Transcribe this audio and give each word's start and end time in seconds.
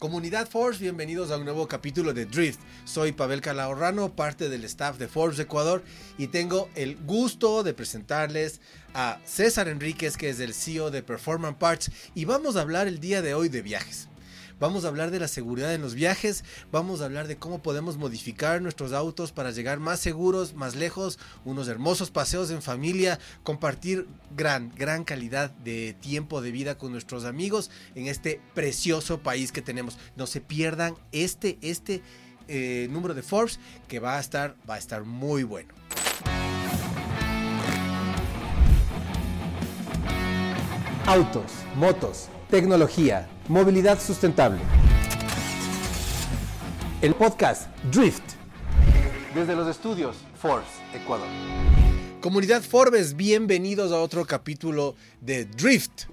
Comunidad 0.00 0.48
Forbes, 0.48 0.80
bienvenidos 0.80 1.30
a 1.30 1.36
un 1.36 1.44
nuevo 1.44 1.68
capítulo 1.68 2.14
de 2.14 2.24
Drift. 2.24 2.58
Soy 2.86 3.12
Pavel 3.12 3.42
Calahorrano, 3.42 4.16
parte 4.16 4.48
del 4.48 4.64
staff 4.64 4.96
de 4.96 5.08
Forbes 5.08 5.38
Ecuador 5.38 5.82
y 6.16 6.28
tengo 6.28 6.70
el 6.74 6.96
gusto 7.04 7.62
de 7.62 7.74
presentarles 7.74 8.62
a 8.94 9.20
César 9.26 9.68
Enríquez, 9.68 10.16
que 10.16 10.30
es 10.30 10.40
el 10.40 10.54
CEO 10.54 10.90
de 10.90 11.02
Performance 11.02 11.58
Parts 11.58 11.90
y 12.14 12.24
vamos 12.24 12.56
a 12.56 12.62
hablar 12.62 12.88
el 12.88 12.98
día 12.98 13.20
de 13.20 13.34
hoy 13.34 13.50
de 13.50 13.60
viajes. 13.60 14.08
Vamos 14.60 14.84
a 14.84 14.88
hablar 14.88 15.10
de 15.10 15.18
la 15.18 15.26
seguridad 15.26 15.72
en 15.72 15.80
los 15.80 15.94
viajes, 15.94 16.44
vamos 16.70 17.00
a 17.00 17.06
hablar 17.06 17.26
de 17.26 17.38
cómo 17.38 17.62
podemos 17.62 17.96
modificar 17.96 18.60
nuestros 18.60 18.92
autos 18.92 19.32
para 19.32 19.52
llegar 19.52 19.80
más 19.80 20.00
seguros, 20.00 20.52
más 20.52 20.76
lejos, 20.76 21.18
unos 21.46 21.66
hermosos 21.66 22.10
paseos 22.10 22.50
en 22.50 22.60
familia, 22.60 23.18
compartir 23.42 24.06
gran, 24.36 24.70
gran 24.76 25.04
calidad 25.04 25.50
de 25.50 25.94
tiempo 25.94 26.42
de 26.42 26.50
vida 26.50 26.76
con 26.76 26.92
nuestros 26.92 27.24
amigos 27.24 27.70
en 27.94 28.06
este 28.06 28.42
precioso 28.52 29.20
país 29.20 29.50
que 29.50 29.62
tenemos. 29.62 29.96
No 30.14 30.26
se 30.26 30.42
pierdan 30.42 30.94
este, 31.10 31.58
este 31.62 32.02
eh, 32.46 32.86
número 32.90 33.14
de 33.14 33.22
Forbes 33.22 33.58
que 33.88 33.98
va 33.98 34.18
a 34.18 34.20
estar, 34.20 34.56
va 34.68 34.74
a 34.74 34.78
estar 34.78 35.04
muy 35.04 35.42
bueno. 35.42 35.72
Autos, 41.06 41.50
motos, 41.76 42.28
tecnología, 42.50 43.26
movilidad 43.50 44.00
sustentable. 44.00 44.60
El 47.02 47.16
podcast 47.16 47.66
Drift. 47.90 48.22
Desde 49.34 49.56
los 49.56 49.68
estudios 49.68 50.18
Forbes, 50.40 50.68
Ecuador. 50.94 51.26
Comunidad 52.20 52.62
Forbes, 52.62 53.16
bienvenidos 53.16 53.90
a 53.90 53.98
otro 53.98 54.24
capítulo 54.24 54.94
de 55.20 55.46
Drift. 55.46 56.04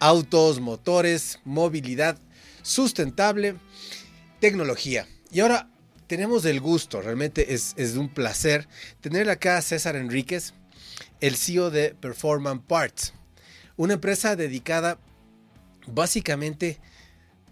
Autos, 0.00 0.58
motores, 0.58 1.38
movilidad 1.44 2.18
sustentable, 2.62 3.56
tecnología. 4.40 5.06
Y 5.30 5.40
ahora 5.40 5.68
tenemos 6.06 6.46
el 6.46 6.60
gusto, 6.60 7.02
realmente 7.02 7.52
es, 7.52 7.74
es 7.76 7.96
un 7.96 8.08
placer 8.08 8.68
tener 9.02 9.28
acá 9.28 9.58
a 9.58 9.62
César 9.62 9.96
Enríquez, 9.96 10.54
el 11.20 11.36
CEO 11.36 11.70
de 11.70 11.94
Performance 11.94 12.62
Parts, 12.66 13.12
una 13.76 13.92
empresa 13.92 14.34
dedicada 14.34 14.98
básicamente 15.86 16.78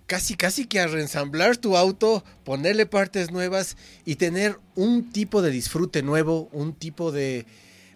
casi 0.06 0.34
casi 0.34 0.66
que 0.66 0.80
a 0.80 0.86
reensamblar 0.86 1.56
tu 1.56 1.76
auto, 1.76 2.24
ponerle 2.44 2.86
partes 2.86 3.30
nuevas 3.30 3.76
y 4.04 4.16
tener 4.16 4.58
un 4.74 5.10
tipo 5.10 5.42
de 5.42 5.50
disfrute 5.50 6.02
nuevo, 6.02 6.48
un 6.52 6.74
tipo 6.74 7.12
de 7.12 7.46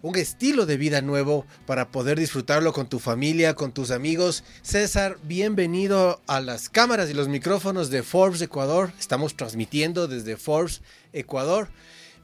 un 0.01 0.15
estilo 0.15 0.65
de 0.65 0.77
vida 0.77 1.01
nuevo 1.01 1.45
para 1.65 1.89
poder 1.91 2.17
disfrutarlo 2.17 2.71
con 2.71 2.87
tu 2.87 2.99
familia, 2.99 3.53
con 3.53 3.73
tus 3.73 3.91
amigos. 3.91 4.43
César, 4.61 5.17
bienvenido 5.23 6.21
a 6.25 6.39
las 6.39 6.69
cámaras 6.69 7.09
y 7.09 7.13
los 7.13 7.27
micrófonos 7.27 7.89
de 7.89 8.01
Forbes 8.01 8.41
Ecuador. 8.41 8.93
Estamos 8.97 9.35
transmitiendo 9.35 10.07
desde 10.07 10.37
Forbes 10.37 10.81
Ecuador. 11.11 11.67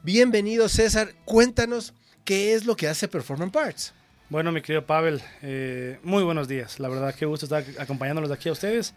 Bienvenido 0.02 0.68
César, 0.68 1.14
cuéntanos 1.26 1.92
qué 2.24 2.54
es 2.54 2.64
lo 2.64 2.76
que 2.76 2.88
hace 2.88 3.08
Performance 3.08 3.52
Parts. 3.52 3.92
Bueno, 4.28 4.50
mi 4.50 4.60
querido 4.60 4.84
Pavel, 4.84 5.22
eh, 5.42 6.00
muy 6.02 6.24
buenos 6.24 6.48
días. 6.48 6.80
La 6.80 6.88
verdad, 6.88 7.14
qué 7.14 7.26
gusto 7.26 7.46
estar 7.46 7.64
acompañándolos 7.78 8.28
de 8.28 8.34
aquí 8.34 8.48
a 8.48 8.52
ustedes. 8.52 8.92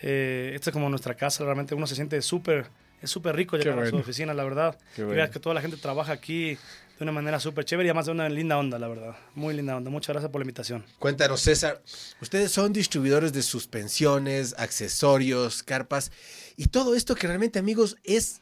Eh, 0.00 0.52
esta 0.54 0.70
es 0.70 0.72
como 0.72 0.88
nuestra 0.88 1.14
casa, 1.14 1.44
realmente 1.44 1.74
uno 1.74 1.86
se 1.86 1.94
siente 1.94 2.22
súper, 2.22 2.66
es 3.02 3.10
súper 3.10 3.36
rico 3.36 3.58
llegar 3.58 3.78
a 3.78 3.90
su 3.90 3.96
oficina, 3.96 4.32
la 4.32 4.42
verdad. 4.42 4.78
Y 4.96 5.02
ver 5.02 5.28
que 5.28 5.38
toda 5.38 5.54
la 5.54 5.60
gente 5.60 5.76
trabaja 5.76 6.12
aquí 6.12 6.54
de 6.54 7.02
una 7.02 7.12
manera 7.12 7.40
súper 7.40 7.66
chévere 7.66 7.88
y 7.88 7.90
además 7.90 8.06
de 8.06 8.12
una 8.12 8.26
linda 8.30 8.56
onda, 8.56 8.78
la 8.78 8.88
verdad. 8.88 9.14
Muy 9.34 9.52
linda 9.52 9.76
onda. 9.76 9.90
Muchas 9.90 10.14
gracias 10.14 10.32
por 10.32 10.40
la 10.40 10.44
invitación. 10.44 10.82
Cuéntanos, 10.98 11.42
César, 11.42 11.82
ustedes 12.22 12.50
son 12.50 12.72
distribuidores 12.72 13.34
de 13.34 13.42
suspensiones, 13.42 14.54
accesorios, 14.56 15.62
carpas 15.62 16.10
y 16.56 16.68
todo 16.68 16.94
esto 16.94 17.14
que 17.16 17.26
realmente, 17.26 17.58
amigos, 17.58 17.98
es 18.02 18.40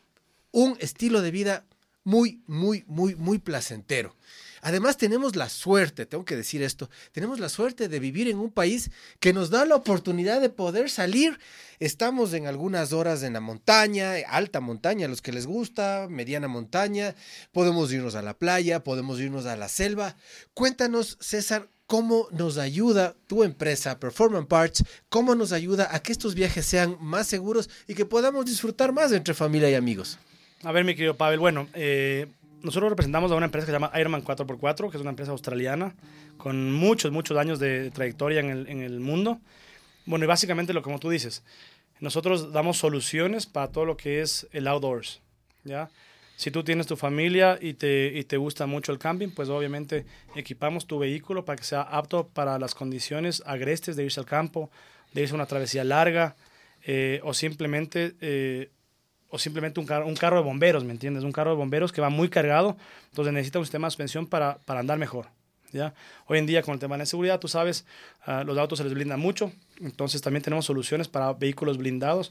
un 0.53 0.77
estilo 0.78 1.20
de 1.20 1.33
vida 1.33 1.65
muy, 2.05 2.43
muy, 2.47 2.84
muy, 2.87 3.17
muy 3.17 3.39
placentero. 3.39 4.15
Además 4.64 4.96
tenemos 4.96 5.34
la 5.34 5.48
suerte, 5.48 6.06
tengo 6.06 6.25
que 6.25 6.37
decir 6.37 6.62
esto, 6.62 6.88
tenemos 7.10 7.41
la 7.41 7.48
suerte 7.48 7.88
de 7.88 7.98
vivir 7.98 8.28
en 8.28 8.38
un 8.38 8.53
país 8.53 8.92
que 9.19 9.32
nos 9.32 9.50
da 9.50 9.64
la 9.64 9.75
oportunidad 9.75 10.41
de 10.41 10.50
poder 10.50 10.88
salir. 10.88 11.41
Estamos 11.81 12.32
en 12.32 12.47
algunas 12.47 12.92
horas 12.92 13.25
en 13.25 13.32
la 13.32 13.41
montaña, 13.41 14.12
alta 14.28 14.60
montaña, 14.60 15.09
los 15.09 15.20
que 15.20 15.32
les 15.32 15.48
gusta, 15.48 16.06
mediana 16.09 16.47
montaña, 16.47 17.16
podemos 17.50 17.92
irnos 17.92 18.14
a 18.14 18.22
la 18.22 18.34
playa, 18.34 18.84
podemos 18.84 19.19
irnos 19.19 19.47
a 19.47 19.56
la 19.56 19.69
selva. 19.69 20.14
Cuéntanos, 20.54 21.19
César, 21.20 21.69
cómo 21.88 22.28
nos 22.31 22.56
ayuda 22.56 23.16
tu 23.26 23.42
empresa, 23.42 23.98
Performance 23.98 24.47
Parts, 24.47 24.84
cómo 25.08 25.34
nos 25.34 25.50
ayuda 25.50 25.88
a 25.91 26.00
que 26.04 26.12
estos 26.12 26.37
viajes 26.37 26.64
sean 26.64 26.97
más 27.00 27.26
seguros 27.26 27.69
y 27.88 27.94
que 27.94 28.06
podamos 28.06 28.47
disfrutar 28.47 28.92
más 28.92 29.10
entre 29.10 29.34
familia 29.34 29.69
y 29.70 29.75
amigos. 29.75 30.20
A 30.62 30.70
ver, 30.70 30.84
mi 30.84 30.94
querido 30.94 31.16
Pavel, 31.16 31.41
bueno, 31.41 31.69
eh, 31.75 32.28
nosotros 32.62 32.91
representamos 32.91 33.33
a 33.33 33.34
una 33.34 33.47
empresa 33.47 33.67
que 33.67 33.73
se 33.73 33.77
llama 33.77 33.93
Ironman 33.99 34.25
4x4, 34.25 34.91
que 34.91 34.97
es 34.97 35.00
una 35.00 35.11
empresa 35.11 35.33
australiana 35.33 35.95
con 36.37 36.73
muchos, 36.73 37.12
muchos 37.12 37.37
años 37.39 37.59
de 37.59 37.91
trayectoria 37.91 38.41
en 38.41 38.50
el, 38.50 38.69
en 38.69 38.83
el 38.83 39.00
mundo. 39.00 39.41
Bueno, 40.06 40.25
y 40.25 40.28
básicamente 40.28 40.73
lo 40.73 40.83
como 40.83 40.99
tú 40.99 41.11
dices, 41.11 41.43
nosotros 42.00 42.53
damos 42.53 42.78
soluciones 42.78 43.47
para 43.47 43.69
todo 43.69 43.84
lo 43.84 43.97
que 43.97 44.21
es 44.23 44.49
el 44.53 44.67
outdoors, 44.67 45.21
¿ya? 45.65 45.91
Si 46.37 46.50
tú 46.50 46.65
tienes 46.65 46.89
tu 46.89 46.97
familia 46.97 47.59
y 47.61 47.75
te, 47.75 48.12
y 48.15 48.25
te 48.25 48.37
gusta 48.37 48.67
mucho 48.67 48.91
el 48.91 48.99
camping, 48.99 49.29
pues 49.29 49.49
obviamente 49.49 50.06
equipamos 50.34 50.87
tu 50.87 50.99
vehículo 50.99 51.44
para 51.44 51.56
que 51.56 51.62
sea 51.62 51.83
apto 51.83 52.27
para 52.27 52.59
las 52.59 52.75
condiciones 52.75 53.43
agrestes 53.47 53.94
de 53.94 54.05
irse 54.05 54.19
al 54.19 54.27
campo, 54.27 54.71
de 55.12 55.23
irse 55.23 55.34
a 55.34 55.37
una 55.37 55.47
travesía 55.47 55.84
larga 55.84 56.34
eh, 56.84 57.21
o 57.23 57.33
simplemente 57.33 58.17
eh, 58.21 58.71
o 59.32 59.38
simplemente 59.38 59.81
un 59.81 59.87
carro, 59.87 60.06
un 60.06 60.15
carro 60.15 60.37
de 60.37 60.43
bomberos, 60.43 60.84
¿me 60.84 60.93
entiendes? 60.93 61.25
Un 61.25 61.32
carro 61.32 61.53
de 61.53 61.56
bomberos 61.56 61.91
que 61.91 62.03
va 62.03 62.10
muy 62.10 62.28
cargado, 62.28 62.76
entonces 63.09 63.32
necesita 63.32 63.59
un 63.59 63.65
sistema 63.65 63.87
de 63.87 63.93
suspensión 63.93 64.26
para, 64.26 64.59
para 64.66 64.81
andar 64.81 64.98
mejor. 64.98 65.26
¿ya? 65.72 65.94
Hoy 66.26 66.38
en 66.38 66.44
día 66.44 66.62
con 66.62 66.75
el 66.75 66.81
tema 66.81 66.97
de 66.97 67.00
la 67.00 67.06
seguridad, 67.06 67.41
tú 67.41 67.48
sabes, 67.48 67.87
uh, 68.26 68.44
los 68.44 68.59
autos 68.59 68.76
se 68.76 68.84
les 68.84 68.93
blindan 68.93 69.19
mucho, 69.19 69.50
entonces 69.81 70.20
también 70.20 70.43
tenemos 70.43 70.66
soluciones 70.66 71.09
para 71.09 71.32
vehículos 71.32 71.78
blindados, 71.78 72.31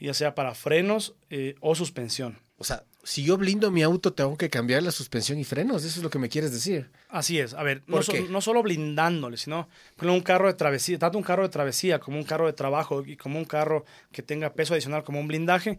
ya 0.00 0.14
sea 0.14 0.34
para 0.34 0.54
frenos 0.54 1.14
eh, 1.28 1.54
o 1.60 1.74
suspensión. 1.74 2.38
O 2.56 2.64
sea, 2.64 2.82
si 3.04 3.24
yo 3.24 3.36
blindo 3.36 3.70
mi 3.70 3.82
auto, 3.82 4.14
tengo 4.14 4.38
que 4.38 4.48
cambiar 4.48 4.82
la 4.82 4.90
suspensión 4.90 5.38
y 5.38 5.44
frenos. 5.44 5.84
Eso 5.84 6.00
es 6.00 6.02
lo 6.02 6.10
que 6.10 6.18
me 6.18 6.28
quieres 6.28 6.50
decir. 6.50 6.90
Así 7.08 7.38
es. 7.38 7.54
A 7.54 7.62
ver, 7.62 7.82
no, 7.86 8.02
so, 8.02 8.12
no, 8.30 8.40
solo 8.40 8.62
blindándole, 8.62 9.36
sino 9.36 9.68
por 9.96 10.08
un 10.08 10.20
carro 10.20 10.48
de 10.48 10.54
travesía, 10.54 10.98
tanto 10.98 11.18
un 11.18 11.24
carro 11.24 11.44
de 11.44 11.50
travesía 11.50 12.00
como 12.00 12.16
un 12.18 12.24
carro 12.24 12.46
de 12.46 12.52
trabajo 12.52 13.04
y 13.06 13.16
como 13.16 13.38
un 13.38 13.44
carro 13.44 13.84
que 14.12 14.22
tenga 14.22 14.54
peso 14.54 14.74
adicional 14.74 15.04
como 15.04 15.20
un 15.20 15.28
blindaje, 15.28 15.78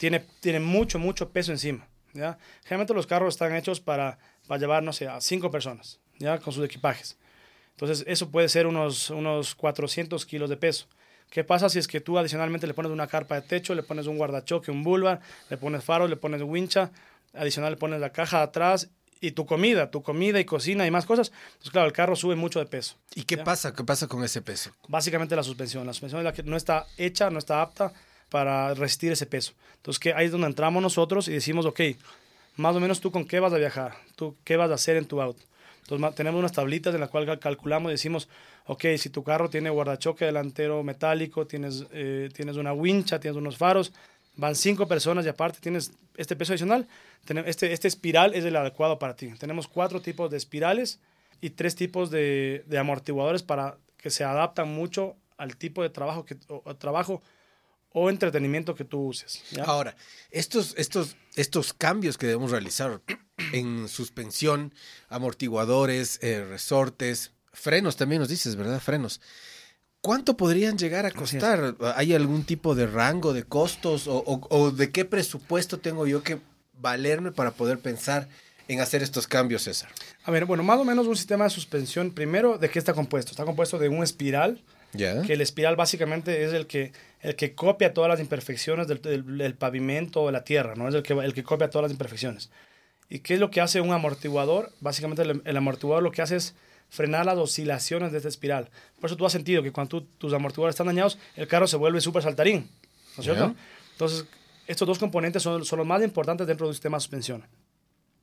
tiene, 0.00 0.24
tiene 0.40 0.60
mucho, 0.60 0.98
mucho 0.98 1.28
peso 1.28 1.52
encima. 1.52 1.86
¿ya? 2.14 2.38
Generalmente 2.62 2.94
los 2.94 3.06
carros 3.06 3.34
están 3.34 3.54
hechos 3.54 3.80
para, 3.80 4.18
para 4.48 4.58
llevar, 4.58 4.82
no 4.82 4.94
sé, 4.94 5.06
a 5.06 5.20
cinco 5.20 5.50
personas, 5.50 6.00
¿ya? 6.18 6.38
Con 6.38 6.54
sus 6.54 6.64
equipajes. 6.64 7.18
Entonces, 7.72 8.04
eso 8.08 8.30
puede 8.30 8.48
ser 8.48 8.66
unos, 8.66 9.10
unos 9.10 9.54
400 9.54 10.24
kilos 10.24 10.48
de 10.48 10.56
peso. 10.56 10.86
¿Qué 11.28 11.44
pasa 11.44 11.68
si 11.68 11.78
es 11.78 11.86
que 11.86 12.00
tú 12.00 12.18
adicionalmente 12.18 12.66
le 12.66 12.72
pones 12.72 12.90
una 12.90 13.06
carpa 13.08 13.34
de 13.34 13.42
techo, 13.42 13.74
le 13.74 13.82
pones 13.82 14.06
un 14.06 14.16
guardachoque, 14.16 14.70
un 14.70 14.82
bulbar, 14.82 15.20
le 15.50 15.58
pones 15.58 15.84
faros, 15.84 16.08
le 16.08 16.16
pones 16.16 16.40
wincha, 16.40 16.90
adicional 17.34 17.72
le 17.72 17.76
pones 17.76 18.00
la 18.00 18.10
caja 18.10 18.40
atrás 18.40 18.88
y 19.20 19.32
tu 19.32 19.44
comida, 19.44 19.90
tu 19.90 20.02
comida 20.02 20.40
y 20.40 20.46
cocina 20.46 20.86
y 20.86 20.90
más 20.90 21.04
cosas, 21.04 21.30
pues 21.58 21.70
claro, 21.70 21.86
el 21.86 21.92
carro 21.92 22.16
sube 22.16 22.36
mucho 22.36 22.58
de 22.58 22.64
peso. 22.64 22.96
¿Y 23.14 23.24
qué 23.24 23.36
¿ya? 23.36 23.44
pasa? 23.44 23.74
¿Qué 23.74 23.84
pasa 23.84 24.06
con 24.06 24.24
ese 24.24 24.40
peso? 24.40 24.72
Básicamente 24.88 25.36
la 25.36 25.42
suspensión. 25.42 25.86
La 25.86 25.92
suspensión 25.92 26.20
es 26.20 26.24
la 26.24 26.32
que 26.32 26.42
no 26.42 26.56
está 26.56 26.86
hecha, 26.96 27.28
no 27.28 27.38
está 27.38 27.60
apta 27.60 27.92
para 28.30 28.74
resistir 28.74 29.12
ese 29.12 29.26
peso. 29.26 29.52
Entonces, 29.76 29.98
que 29.98 30.14
ahí 30.14 30.26
es 30.26 30.32
donde 30.32 30.46
entramos 30.46 30.82
nosotros 30.82 31.28
y 31.28 31.32
decimos, 31.32 31.66
ok, 31.66 31.80
más 32.56 32.74
o 32.76 32.80
menos 32.80 33.00
tú 33.00 33.10
con 33.10 33.26
qué 33.26 33.40
vas 33.40 33.52
a 33.52 33.58
viajar, 33.58 33.94
tú 34.16 34.36
qué 34.44 34.56
vas 34.56 34.70
a 34.70 34.74
hacer 34.74 34.96
en 34.96 35.06
tu 35.06 35.20
auto. 35.20 35.42
Entonces, 35.82 36.14
tenemos 36.14 36.38
unas 36.38 36.52
tablitas 36.52 36.94
en 36.94 37.00
las 37.00 37.10
cuales 37.10 37.38
calculamos 37.38 37.90
y 37.90 37.94
decimos, 37.94 38.28
ok, 38.66 38.84
si 38.96 39.10
tu 39.10 39.24
carro 39.24 39.50
tiene 39.50 39.70
guardachoque 39.70 40.24
delantero 40.24 40.82
metálico, 40.82 41.46
tienes, 41.46 41.86
eh, 41.92 42.28
tienes 42.32 42.56
una 42.56 42.72
wincha, 42.72 43.18
tienes 43.18 43.36
unos 43.36 43.56
faros, 43.56 43.92
van 44.36 44.54
cinco 44.54 44.86
personas 44.86 45.26
y 45.26 45.28
aparte 45.28 45.58
tienes 45.60 45.92
este 46.16 46.36
peso 46.36 46.52
adicional, 46.52 46.86
este, 47.46 47.72
este 47.72 47.88
espiral 47.88 48.34
es 48.34 48.44
el 48.44 48.56
adecuado 48.56 48.98
para 48.98 49.16
ti. 49.16 49.32
Tenemos 49.38 49.66
cuatro 49.66 50.00
tipos 50.00 50.30
de 50.30 50.36
espirales 50.36 51.00
y 51.40 51.50
tres 51.50 51.74
tipos 51.74 52.10
de, 52.10 52.64
de 52.66 52.78
amortiguadores 52.78 53.42
para 53.42 53.76
que 53.96 54.10
se 54.10 54.24
adaptan 54.24 54.68
mucho 54.68 55.16
al 55.36 55.56
tipo 55.56 55.82
de 55.82 55.90
trabajo 55.90 56.24
que, 56.24 56.36
o, 56.48 56.76
trabajo 56.76 57.22
o 57.92 58.08
entretenimiento 58.08 58.74
que 58.74 58.84
tú 58.84 59.00
uses. 59.06 59.42
¿ya? 59.50 59.64
Ahora, 59.64 59.96
estos, 60.30 60.74
estos, 60.76 61.16
estos 61.34 61.72
cambios 61.72 62.16
que 62.16 62.26
debemos 62.26 62.50
realizar 62.50 63.00
en 63.52 63.88
suspensión, 63.88 64.74
amortiguadores, 65.08 66.18
eh, 66.22 66.44
resortes, 66.44 67.32
frenos 67.52 67.96
también 67.96 68.20
nos 68.20 68.28
dices, 68.28 68.56
¿verdad? 68.56 68.80
Frenos. 68.80 69.20
¿Cuánto 70.00 70.36
podrían 70.36 70.78
llegar 70.78 71.04
a 71.04 71.10
costar? 71.10 71.76
¿Hay 71.94 72.14
algún 72.14 72.44
tipo 72.44 72.74
de 72.74 72.86
rango 72.86 73.34
de 73.34 73.42
costos 73.42 74.06
o, 74.06 74.16
o, 74.18 74.40
o, 74.48 74.70
de 74.70 74.90
qué 74.90 75.04
presupuesto 75.04 75.78
tengo 75.78 76.06
yo 76.06 76.22
que 76.22 76.40
valerme 76.72 77.32
para 77.32 77.50
poder 77.50 77.80
pensar 77.80 78.26
en 78.66 78.80
hacer 78.80 79.02
estos 79.02 79.26
cambios, 79.26 79.64
César? 79.64 79.90
A 80.24 80.30
ver, 80.30 80.46
bueno, 80.46 80.62
más 80.62 80.78
o 80.78 80.84
menos 80.84 81.06
un 81.06 81.16
sistema 81.16 81.44
de 81.44 81.50
suspensión, 81.50 82.12
primero, 82.12 82.56
¿de 82.56 82.70
qué 82.70 82.78
está 82.78 82.94
compuesto? 82.94 83.32
Está 83.32 83.44
compuesto 83.44 83.78
de 83.78 83.90
un 83.90 84.02
espiral, 84.02 84.62
Que 84.92 85.34
el 85.34 85.40
espiral 85.40 85.76
básicamente 85.76 86.44
es 86.44 86.52
el 86.52 86.66
que, 86.66 86.92
el 87.20 87.36
que 87.36 87.54
copia 87.54 87.94
todas 87.94 88.08
las 88.08 88.20
imperfecciones 88.20 88.88
del, 88.88 89.00
del, 89.00 89.54
pavimento 89.54 90.22
o 90.22 90.26
de 90.26 90.32
la 90.32 90.42
tierra, 90.42 90.74
¿no? 90.74 90.88
Es 90.88 90.94
el 90.94 91.02
que, 91.02 91.12
el 91.12 91.32
que 91.34 91.44
copia 91.44 91.70
todas 91.70 91.84
las 91.84 91.92
imperfecciones. 91.92 92.50
¿Y 93.08 93.20
qué 93.20 93.34
es 93.34 93.40
lo 93.40 93.50
que 93.50 93.60
hace 93.60 93.80
un 93.80 93.92
amortiguador? 93.92 94.72
Básicamente 94.80 95.22
el, 95.22 95.56
amortiguador 95.56 96.02
lo 96.02 96.12
que 96.12 96.22
hace 96.22 96.36
es 96.36 96.54
frenar 96.88 97.26
las 97.26 97.38
oscilaciones 97.38 98.12
de 98.12 98.18
esta 98.18 98.28
espiral. 98.28 98.70
Por 99.00 99.08
eso 99.08 99.16
tú 99.16 99.26
has 99.26 99.32
sentido 99.32 99.62
que 99.62 99.72
cuando 99.72 100.02
tus 100.02 100.32
amortiguadores 100.32 100.74
están 100.74 100.86
dañados, 100.86 101.18
el 101.36 101.46
carro 101.46 101.66
se 101.66 101.76
vuelve 101.76 102.00
súper 102.00 102.22
saltarín, 102.22 102.68
¿no 103.16 103.20
es 103.20 103.24
cierto? 103.24 103.54
Entonces, 103.92 104.26
estos 104.66 104.86
dos 104.86 104.98
componentes 104.98 105.42
son, 105.42 105.64
son 105.64 105.78
los 105.78 105.86
más 105.86 106.02
importantes 106.02 106.46
dentro 106.46 106.66
de 106.66 106.70
un 106.70 106.74
sistema 106.74 106.96
de 106.96 107.00
suspensión. 107.00 107.44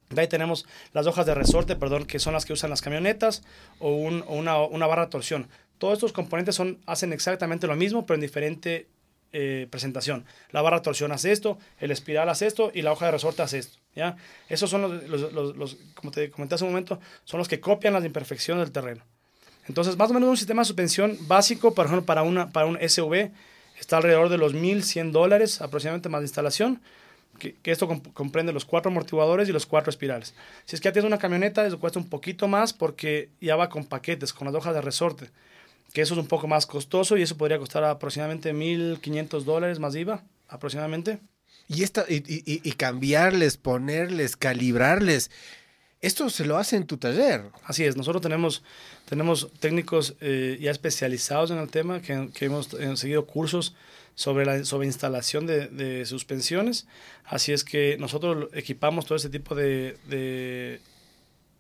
De 0.10 0.22
ahí 0.22 0.28
tenemos 0.28 0.66
las 0.94 1.06
hojas 1.06 1.26
de 1.26 1.36
resorte, 1.36 1.76
perdón, 1.76 2.06
que 2.06 2.20
son 2.20 2.34
las 2.34 2.46
que 2.46 2.54
usan 2.54 2.70
las 2.70 2.82
camionetas, 2.82 3.44
o, 3.80 3.92
una, 3.92 4.58
una, 4.58 4.88
barra 4.88 5.06
de 5.06 5.12
torsión. 5.12 5.50
Todos 5.78 5.94
estos 5.94 6.14
componentes 6.14 6.60
hacen 6.86 7.14
exactamente 7.14 7.68
lo 7.68 7.76
mismo, 7.76 8.06
pero 8.06 8.16
en 8.16 8.22
diferente 8.22 8.88
eh, 9.34 9.68
presentación. 9.70 10.26
La 10.52 10.62
barra 10.62 10.78
de 10.78 10.84
torsión 10.84 11.12
hace 11.12 11.32
esto, 11.32 11.58
el 11.80 11.92
espiral 11.92 12.30
hace 12.30 12.48
esto 12.48 12.72
y 12.74 12.82
la 12.82 12.92
hoja 12.92 13.08
de 13.08 13.12
resorte 13.12 13.42
hace 13.42 13.60
esto. 13.60 13.78
¿ya? 13.96 14.16
Esos 14.50 14.70
son 14.70 14.82
los, 14.82 15.32
los, 15.34 15.56
los, 15.56 15.78
como 15.94 16.12
te 16.12 16.32
comenté 16.32 16.56
hace 16.56 16.64
un 16.64 16.72
momento, 16.72 17.00
son 17.26 17.38
los 17.38 17.48
que 17.48 17.60
copian 17.60 17.94
las 17.94 18.06
imperfecciones 18.06 18.66
del 18.66 18.72
terreno. 18.72 19.04
Entonces, 19.68 19.98
más 19.98 20.10
o 20.10 20.14
menos 20.14 20.30
un 20.30 20.38
sistema 20.38 20.62
de 20.62 20.66
suspensión 20.66 21.18
básico, 21.28 21.74
por 21.74 21.86
ejemplo, 21.86 22.06
para, 22.06 22.24
una, 22.24 22.50
para 22.50 22.68
un 22.68 22.78
SUV, 22.78 23.32
está 23.78 23.98
alrededor 23.98 24.30
de 24.30 24.38
los 24.38 24.54
1.100 24.54 25.12
dólares 25.12 25.62
aproximadamente 25.62 26.10
más 26.10 26.22
de 26.22 26.26
instalación 26.26 26.82
que, 27.38 27.72
esto 27.72 27.88
comprende 28.14 28.52
los 28.52 28.66
cuatro 28.66 28.92
amortiguadores 28.92 29.48
y 29.48 29.52
los 29.52 29.66
cuatro 29.66 29.90
espirales. 29.90 30.34
Si 30.66 30.76
es 30.76 30.82
que 30.82 30.86
ya 30.86 30.94
tienes 30.94 31.08
una 31.08 31.20
camioneta, 31.20 31.66
eso 31.66 31.80
cuesta 31.80 32.00
un 32.00 32.10
poquito 32.10 32.48
más 32.48 32.74
porque 32.74 33.30
ya 33.40 33.56
va 33.56 33.70
con 33.70 33.86
paquetes, 33.86 34.34
con 34.34 34.46
las 34.46 34.56
hojas 34.56 34.74
de 34.74 34.82
resorte, 34.82 35.30
que 35.98 36.04
eso 36.04 36.14
es 36.14 36.20
un 36.20 36.28
poco 36.28 36.48
más 36.48 36.68
costoso 36.68 37.18
y 37.18 37.24
eso 37.24 37.38
podría 37.38 37.58
costar 37.58 37.84
aproximadamente 37.84 38.54
1.500 38.54 39.42
dólares 39.42 39.80
más 39.80 39.96
IVA, 39.96 40.24
aproximadamente. 40.48 41.18
Y, 41.68 41.82
esta, 41.82 42.06
y, 42.08 42.22
y, 42.28 42.72
cambiarles, 42.74 43.58
ponerles, 43.58 44.38
calibrarles. 44.38 45.32
Esto 46.00 46.30
se 46.30 46.46
lo 46.46 46.58
hace 46.58 46.76
en 46.76 46.86
tu 46.86 46.98
taller. 46.98 47.46
Así 47.64 47.84
es, 47.84 47.98
nosotros 47.98 48.22
tenemos, 48.22 48.62
tenemos 49.10 49.52
técnicos 49.60 50.14
eh, 50.22 50.60
ya 50.62 50.70
especializados 50.70 51.50
en 51.50 51.58
el 51.58 51.68
tema 51.68 52.00
que, 52.00 52.30
que 52.32 52.46
hemos, 52.46 52.72
hemos 52.76 53.00
seguido 53.00 53.26
cursos 53.26 53.74
sobre 54.14 54.46
la 54.46 54.64
sobre 54.66 54.86
instalación 54.86 55.48
de, 55.48 55.66
de, 55.66 56.06
suspensiones. 56.06 56.86
Así 57.26 57.54
es 57.54 57.64
que 57.64 57.98
nosotros 57.98 58.50
equipamos 58.54 59.08
todo 59.08 59.16
ese 59.16 59.30
tipo 59.32 59.56
de, 59.56 59.98
de, 60.08 60.80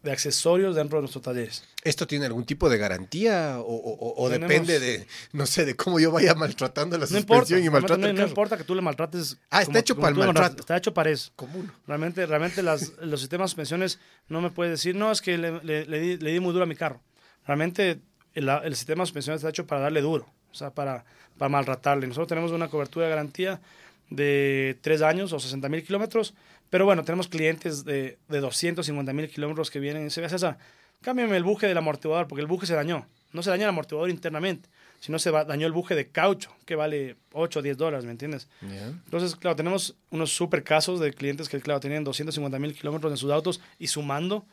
de, 0.07 0.11
accesorios 0.11 0.75
dentro 0.75 0.97
de 0.97 1.03
nuestros 1.03 1.23
talleres. 1.23 1.63
¿Esto 1.83 2.07
tiene 2.07 2.25
algún 2.25 2.45
tipo 2.45 2.69
de 2.69 2.77
garantía 2.77 3.59
o, 3.59 4.15
o, 4.17 4.29
depende 4.29 4.79
de, 4.79 5.07
no 5.33 5.45
sé, 5.45 5.65
de 5.65 5.75
cómo 5.75 5.99
yo 5.99 6.11
vaya 6.11 6.35
maltratando 6.35 6.97
la 6.97 7.07
suspensión 7.07 7.63
y 7.63 7.69
maltrato 7.69 8.01
no, 8.01 8.13
no, 8.13 8.27
importa 8.27 8.57
que 8.57 8.63
tú 8.63 8.75
le 8.75 8.81
maltrates. 8.81 9.37
Ah, 9.49 9.61
está 9.61 9.79
hecho 9.79 9.95
para 9.95 10.09
el 10.09 10.15
maltrato. 10.15 10.61
Está 10.61 10.77
hecho 10.77 10.93
para 10.93 11.09
eso. 11.09 11.31
Común. 11.35 11.71
Realmente, 11.87 12.25
realmente 12.25 12.63
las, 12.63 12.93
los 13.01 13.19
sistemas 13.19 13.45
de 13.45 13.49
suspensiones 13.49 13.99
no 14.27 14.41
me 14.41 14.49
puedes 14.49 14.71
decir, 14.71 14.95
no, 14.95 15.11
es 15.11 15.21
que 15.21 15.37
le, 15.37 15.63
le, 15.63 15.85
le, 15.85 15.99
di, 15.99 16.17
le 16.17 16.31
di 16.31 16.39
muy 16.39 16.53
duro 16.53 16.63
a 16.63 16.67
mi 16.67 16.75
carro. 16.75 17.01
Realmente 17.45 17.99
el, 18.33 18.49
el 18.49 18.75
sistema 18.75 19.03
de 19.03 19.07
suspensiones 19.07 19.39
está 19.39 19.49
hecho 19.49 19.65
para 19.65 19.81
darle 19.81 20.01
duro 20.01 20.27
o 20.51 20.55
sea, 20.55 20.71
para, 20.71 21.05
para 21.37 21.49
maltratarle. 21.49 22.07
Nosotros 22.07 22.27
tenemos 22.27 22.51
una 22.51 22.67
cobertura 22.67 23.05
de 23.05 23.11
garantía 23.11 23.61
de 24.09 24.77
3 24.81 25.01
años 25.01 25.33
o 25.33 25.39
60 25.39 25.69
mil 25.69 25.83
kilómetros, 25.83 26.33
pero 26.69 26.85
bueno, 26.85 27.03
tenemos 27.03 27.27
clientes 27.27 27.85
de, 27.85 28.17
de 28.27 28.39
250 28.39 29.13
mil 29.13 29.29
kilómetros 29.29 29.71
que 29.71 29.79
vienen 29.79 30.07
y 30.07 30.09
se 30.09 30.21
ve 30.21 30.27
esa, 30.27 30.57
cámbiame 31.01 31.37
el 31.37 31.43
buje 31.43 31.67
del 31.67 31.77
amortiguador, 31.77 32.27
porque 32.27 32.41
el 32.41 32.47
buje 32.47 32.65
se 32.65 32.73
dañó. 32.73 33.07
No 33.33 33.43
se 33.43 33.49
dañó 33.49 33.63
el 33.63 33.69
amortiguador 33.69 34.09
internamente, 34.09 34.69
sino 34.99 35.19
se 35.19 35.31
dañó 35.31 35.67
el 35.67 35.73
buje 35.73 35.95
de 35.95 36.09
caucho, 36.09 36.51
que 36.65 36.75
vale 36.75 37.17
8 37.33 37.59
o 37.59 37.61
10 37.61 37.77
dólares, 37.77 38.05
¿me 38.05 38.11
entiendes? 38.11 38.47
Entonces, 38.61 39.35
claro, 39.35 39.55
tenemos 39.55 39.95
unos 40.09 40.31
super 40.31 40.63
casos 40.63 40.99
de 40.99 41.13
clientes 41.13 41.49
que, 41.49 41.59
claro, 41.59 41.79
tienen 41.79 42.03
250 42.03 42.57
mil 42.59 42.73
kilómetros 42.73 43.11
en 43.11 43.17
sus 43.17 43.31
autos 43.31 43.59
y 43.79 43.87
sumando, 43.87 44.45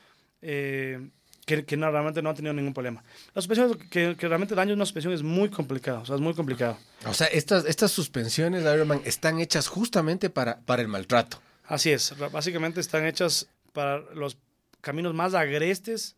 eh, 0.43 1.08
que, 1.46 1.64
que 1.64 1.76
no, 1.76 1.90
realmente 1.90 2.20
no 2.20 2.31
han 2.31 2.37
tenido 2.37 2.52
ningún 2.52 2.75
problema. 2.75 3.05
Las 3.34 3.44
suspensiones, 3.44 3.76
que, 3.88 4.17
que 4.17 4.28
realmente 4.28 4.55
daño 4.55 4.75
una 4.75 4.87
suspensión 4.87 5.14
es 5.14 5.22
muy 5.22 5.50
complicado, 5.50 6.02
o 6.02 6.06
sea, 6.06 6.17
es 6.17 6.20
muy 6.20 6.34
complicado. 6.34 6.76
O 7.06 7.14
sea, 7.14 7.28
estas, 7.28 7.64
estas 7.67 7.93
suspensiones, 7.93 8.62
Ironman, 8.62 9.02
están 9.05 9.38
hechas 9.40 9.69
justamente 9.69 10.31
para, 10.31 10.58
para 10.60 10.82
el 10.82 10.88
maltrato. 10.88 11.40
Así 11.66 11.90
es, 11.90 12.14
básicamente 12.31 12.81
están 12.81 13.06
hechas 13.06 13.49
para 13.72 13.99
los 14.14 14.37
caminos 14.81 15.14
más 15.14 15.34
agrestes, 15.34 16.16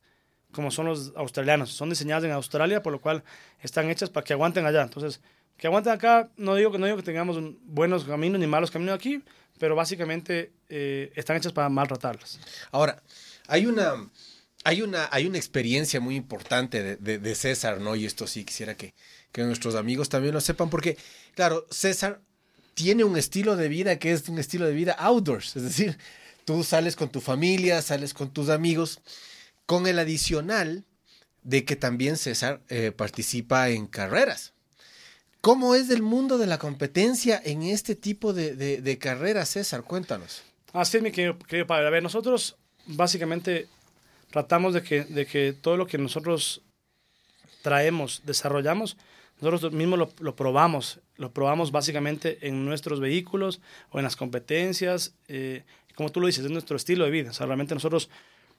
como 0.52 0.70
son 0.70 0.87
los 0.87 1.12
australianos. 1.16 1.70
Son 1.70 1.88
diseñadas 1.88 2.25
en 2.25 2.32
Australia, 2.32 2.82
por 2.82 2.93
lo 2.93 3.00
cual 3.00 3.22
están 3.60 3.88
hechas 3.90 4.10
para 4.10 4.25
que 4.25 4.32
aguanten 4.32 4.66
allá. 4.66 4.82
Entonces, 4.82 5.20
que 5.56 5.66
aguanten 5.66 5.93
acá, 5.93 6.31
no 6.37 6.54
digo 6.54 6.72
que, 6.72 6.78
no 6.78 6.87
digo 6.87 6.98
que 6.98 7.02
tengamos 7.02 7.38
buenos 7.64 8.04
caminos 8.04 8.40
ni 8.40 8.46
malos 8.46 8.70
caminos 8.70 8.94
aquí, 8.94 9.22
pero 9.58 9.75
básicamente 9.75 10.52
eh, 10.69 11.12
están 11.14 11.37
hechas 11.37 11.52
para 11.52 11.69
maltratarlas. 11.69 12.40
Ahora, 12.72 13.02
hay 13.46 13.66
una 13.66 14.08
hay 14.64 14.82
una, 14.82 15.08
hay 15.12 15.26
una 15.28 15.38
experiencia 15.38 16.00
muy 16.00 16.16
importante 16.16 16.96
de, 16.96 17.34
César, 17.37 17.81
¿no? 17.81 17.94
Y 17.94 18.04
esto 18.04 18.26
sí 18.26 18.44
quisiera 18.44 18.76
que, 18.76 18.94
que 19.31 19.44
nuestros 19.44 19.76
amigos 19.76 20.08
también 20.08 20.34
lo 20.34 20.40
sepan, 20.40 20.70
porque, 20.70 20.96
claro, 21.37 21.69
César 21.70 22.20
tiene 22.76 23.02
un 23.02 23.17
estilo 23.17 23.56
de 23.56 23.69
vida 23.69 23.99
que 23.99 24.12
es 24.12 24.28
un 24.28 24.38
estilo 24.38 24.67
de 24.67 24.75
vida 24.75 24.93
outdoors, 24.93 25.56
es 25.56 25.62
decir, 25.64 25.99
tú 26.44 26.62
sales 26.62 26.94
con 26.94 27.08
tu 27.08 27.20
familia, 27.20 27.82
sales 27.82 28.14
con 28.14 28.31
tus 28.31 28.49
amigos, 28.49 29.00
con 29.67 29.88
el 29.88 29.99
adicional 29.99 30.84
de 31.43 31.64
que 31.64 31.75
también 31.75 32.17
César 32.17 32.61
eh, 32.69 32.93
participa 32.93 33.70
en 33.70 33.87
carreras. 33.87 34.52
¿Cómo 35.40 35.75
es 35.75 35.90
el 35.90 36.02
mundo 36.02 36.38
de 36.38 36.46
la 36.46 36.58
competencia 36.58 37.40
en 37.44 37.62
este 37.62 37.94
tipo 37.94 38.32
de 38.32 38.99
carreras, 39.00 39.50
César? 39.50 39.82
Cuéntanos. 39.82 40.43
Así 40.73 40.99
es, 40.99 41.02
mi 41.02 41.11
querido, 41.11 41.38
querido 41.38 41.67
padre. 41.67 41.87
A 41.87 41.90
ver, 41.90 42.02
nosotros 42.02 42.56
básicamente 42.84 43.67
tratamos 44.31 44.75
de 44.75 44.82
que, 44.82 45.05
de 45.05 45.25
que 45.25 45.55
todo 45.55 45.78
lo 45.78 45.87
que 45.87 45.96
nosotros 45.96 46.61
traemos, 47.62 48.20
desarrollamos, 48.26 48.99
nosotros 49.40 49.73
mismos 49.73 49.99
lo, 49.99 50.12
lo, 50.19 50.37
probamos, 50.37 51.00
lo 51.16 51.32
probamos 51.32 51.72
básicamente 51.72 52.46
en 52.46 52.64
nuestros 52.64 53.00
vehículos 53.00 53.60
o 53.90 53.98
en 53.98 54.04
las 54.04 54.16
competencias, 54.16 55.14
eh, 55.28 55.64
como 55.94 56.10
tú 56.10 56.20
lo 56.20 56.26
dices, 56.26 56.44
es 56.44 56.50
nuestro 56.50 56.76
estilo 56.76 57.04
de 57.04 57.10
vida, 57.10 57.30
o 57.30 57.32
sea, 57.32 57.46
realmente 57.46 57.74
nosotros, 57.74 58.10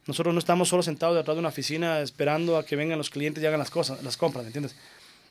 nosotros 0.06 0.34
no 0.34 0.40
estamos 0.40 0.70
solo 0.70 0.84
sentados 0.84 1.16
detrás 1.16 1.36
de 1.36 1.40
una 1.40 1.50
oficina 1.50 2.00
esperando 2.00 2.58
a 2.58 2.66
que 2.66 2.76
vengan 2.76 2.98
los 2.98 3.10
clientes 3.10 3.44
y 3.44 3.48
hagan 3.48 3.60
las 3.60 3.70
cosas, 3.70 4.04
las 4.04 4.18
compras, 4.18 4.46
¿entiendes? 4.46 4.76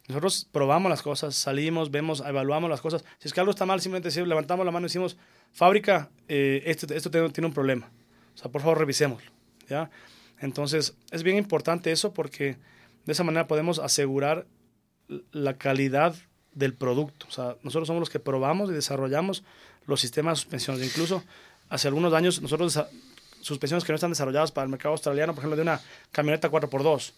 Nosotros 0.08 0.46
probamos 0.52 0.88
las 0.88 1.02
cosas, 1.02 1.34
salimos, 1.34 1.90
vemos, 1.90 2.22
evaluamos 2.24 2.70
las 2.70 2.80
cosas. 2.80 3.04
Si 3.18 3.26
es 3.26 3.34
que 3.34 3.40
algo 3.40 3.50
está 3.50 3.66
mal, 3.66 3.80
simplemente 3.80 4.24
levantamos 4.24 4.64
la 4.64 4.70
mano 4.70 4.86
y 4.86 4.88
decimos, 4.88 5.16
fábrica, 5.52 6.10
eh, 6.28 6.62
esto, 6.66 6.86
esto 6.94 7.10
tiene, 7.10 7.28
tiene 7.30 7.48
un 7.48 7.52
problema. 7.54 7.90
O 8.34 8.38
sea, 8.38 8.50
por 8.50 8.62
favor, 8.62 8.78
revisémoslo. 8.78 9.32
¿ya? 9.68 9.90
Entonces, 10.38 10.96
es 11.10 11.24
bien 11.24 11.36
importante 11.36 11.90
eso 11.90 12.12
porque 12.12 12.56
de 13.04 13.12
esa 13.12 13.24
manera 13.24 13.48
podemos 13.48 13.80
asegurar 13.80 14.46
la 15.32 15.56
calidad 15.58 16.14
del 16.56 16.74
producto. 16.74 17.26
O 17.28 17.30
sea, 17.30 17.56
nosotros 17.62 17.86
somos 17.86 18.00
los 18.00 18.10
que 18.10 18.18
probamos 18.18 18.70
y 18.70 18.72
desarrollamos 18.72 19.44
los 19.86 20.00
sistemas 20.00 20.38
de 20.38 20.42
suspensiones. 20.42 20.84
Incluso 20.84 21.22
hace 21.68 21.86
algunos 21.86 22.12
años 22.12 22.42
nosotros 22.42 22.80
suspensiones 23.40 23.84
que 23.84 23.92
no 23.92 23.94
están 23.94 24.10
desarrolladas 24.10 24.50
para 24.50 24.64
el 24.64 24.70
mercado 24.70 24.92
australiano, 24.92 25.34
por 25.34 25.42
ejemplo, 25.42 25.56
de 25.56 25.62
una 25.62 25.80
camioneta 26.10 26.50
4x2. 26.50 27.12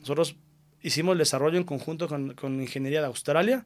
Nosotros 0.00 0.36
hicimos 0.82 1.12
el 1.12 1.18
desarrollo 1.18 1.56
en 1.56 1.64
conjunto 1.64 2.08
con, 2.08 2.34
con 2.34 2.60
Ingeniería 2.60 3.00
de 3.00 3.06
Australia 3.06 3.64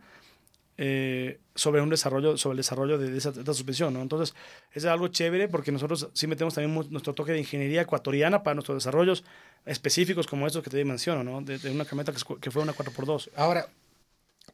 eh, 0.77 1.39
sobre 1.55 1.81
un 1.81 1.89
desarrollo, 1.89 2.37
sobre 2.37 2.55
el 2.55 2.57
desarrollo 2.59 2.99
de, 2.99 3.17
esa, 3.17 3.33
suspensión, 3.33 3.95
¿no? 3.95 4.03
Entonces, 4.03 4.35
es 4.73 4.85
algo 4.85 5.07
chévere 5.09 5.49
porque 5.49 5.71
nosotros 5.71 6.09
sí 6.13 6.27
metemos 6.27 6.53
también 6.53 6.91
nuestro 6.91 7.15
toque 7.15 7.33
de 7.33 7.39
ingeniería 7.39 7.83
ecuatoriana 7.83 8.43
para 8.43 8.55
nuestros 8.55 8.77
desarrollos 8.79 9.25
específicos 9.65 10.27
como 10.27 10.47
estos 10.47 10.65
que 10.65 10.71
te 10.71 10.85
menciono, 10.85 11.23
¿no? 11.23 11.41
De, 11.41 11.71
una 11.71 11.85
camioneta 11.85 12.13
que, 12.13 12.41
que, 12.41 12.51
fue 12.51 12.63
una 12.63 12.75
4x2. 12.75 13.31
Ahora, 13.37 13.69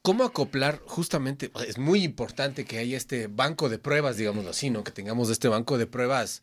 ¿cómo 0.02 0.24
acoplar 0.24 0.80
justamente? 0.86 1.50
Es 1.66 1.78
muy 1.78 2.04
importante 2.04 2.64
que 2.64 2.78
haya 2.78 2.96
este 2.96 3.26
banco 3.26 3.68
de 3.68 3.78
pruebas, 3.78 4.16
digamos 4.16 4.46
así, 4.46 4.70
¿no? 4.70 4.84
Que 4.84 4.92
tengamos 4.92 5.30
este 5.30 5.48
banco 5.48 5.78
de 5.78 5.86
pruebas 5.86 6.42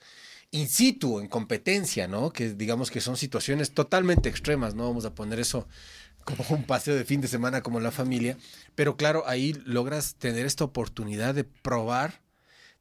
in 0.51 0.67
situ, 0.69 1.19
en 1.19 1.27
competencia, 1.27 2.07
¿no? 2.07 2.31
Que 2.31 2.53
digamos 2.53 2.91
que 2.91 3.01
son 3.01 3.17
situaciones 3.17 3.73
totalmente 3.73 4.29
extremas, 4.29 4.75
¿no? 4.75 4.87
Vamos 4.87 5.05
a 5.05 5.13
poner 5.13 5.39
eso 5.39 5.67
como 6.27 6.57
un 6.57 6.63
paseo 6.63 6.95
de 6.95 7.05
fin 7.05 7.21
de 7.21 7.27
semana 7.27 7.61
como 7.61 7.79
la 7.79 7.91
familia, 7.91 8.37
pero 8.75 8.97
claro, 8.97 9.23
ahí 9.27 9.53
logras 9.65 10.15
tener 10.15 10.45
esta 10.45 10.65
oportunidad 10.65 11.33
de 11.33 11.45
probar, 11.45 12.21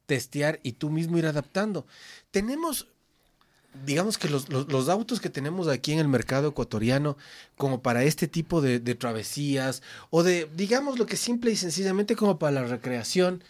testear 0.07 0.59
y 0.65 0.73
tú 0.73 0.91
mismo 0.91 1.17
ir 1.19 1.27
adaptando. 1.27 1.87
Tenemos, 2.33 2.89
digamos 3.85 4.19
que 4.19 4.29
los, 4.29 4.49
los, 4.49 4.89
autos 4.89 5.21
que 5.21 5.31
tenemos 5.31 5.69
aquí 5.69 5.93
en 5.93 5.99
el 5.99 6.09
mercado 6.09 6.49
ecuatoriano, 6.49 7.17
como 7.57 7.83
para 7.83 8.05
este 8.05 8.29
tipo 8.29 8.61
de, 8.61 8.79
travesías, 8.95 9.83
o 10.11 10.23
de, 10.23 10.49
digamos, 10.55 10.99
lo 10.99 11.07
que 11.07 11.17
simple 11.17 11.51
y 11.51 11.57
sencillamente 11.57 12.17
como 12.17 12.39
para 12.39 12.61
la 12.61 12.65
recreación, 12.65 13.43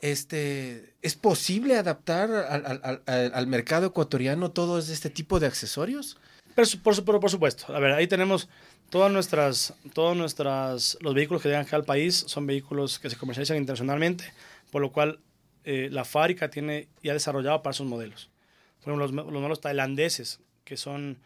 este, 0.00 0.94
¿es 1.02 1.14
posible 1.14 1.76
adaptar 1.76 2.30
al, 2.30 3.02
al, 3.06 3.46
mercado 3.46 3.86
ecuatoriano 3.86 4.50
todo 4.50 4.78
este 4.78 5.10
tipo 5.10 5.38
de 5.38 5.46
accesorios? 5.46 6.18
por, 6.54 7.04
por, 7.04 7.20
por, 7.20 7.30
supuesto. 7.30 7.74
A 7.74 7.80
ver, 7.80 7.92
ahí 7.92 8.06
tenemos 8.06 8.48
todas 8.90 9.10
nuestras, 9.10 9.74
todos 9.94 10.16
nuestras, 10.16 10.98
los 11.00 11.14
vehículos 11.14 11.42
que 11.42 11.48
llegan 11.48 11.64
acá 11.64 11.76
al 11.76 11.84
país 11.84 12.24
son 12.26 12.46
vehículos 12.46 12.98
que 12.98 13.10
se 13.10 13.16
comercializan 13.16 13.56
internacionalmente, 13.56 14.24
por 14.70 14.82
lo 14.82 14.92
cual 14.92 15.20
eh, 15.64 15.88
la 15.90 16.04
fábrica 16.04 16.50
tiene 16.50 16.88
ya 17.02 17.12
desarrollado 17.12 17.62
para 17.62 17.72
esos 17.72 17.86
modelos. 17.86 18.31
Ejemplo, 18.82 18.96
los, 18.96 19.12
los 19.12 19.32
modelos 19.32 19.60
tailandeses, 19.60 20.40
que 20.64 20.76
son 20.76 21.18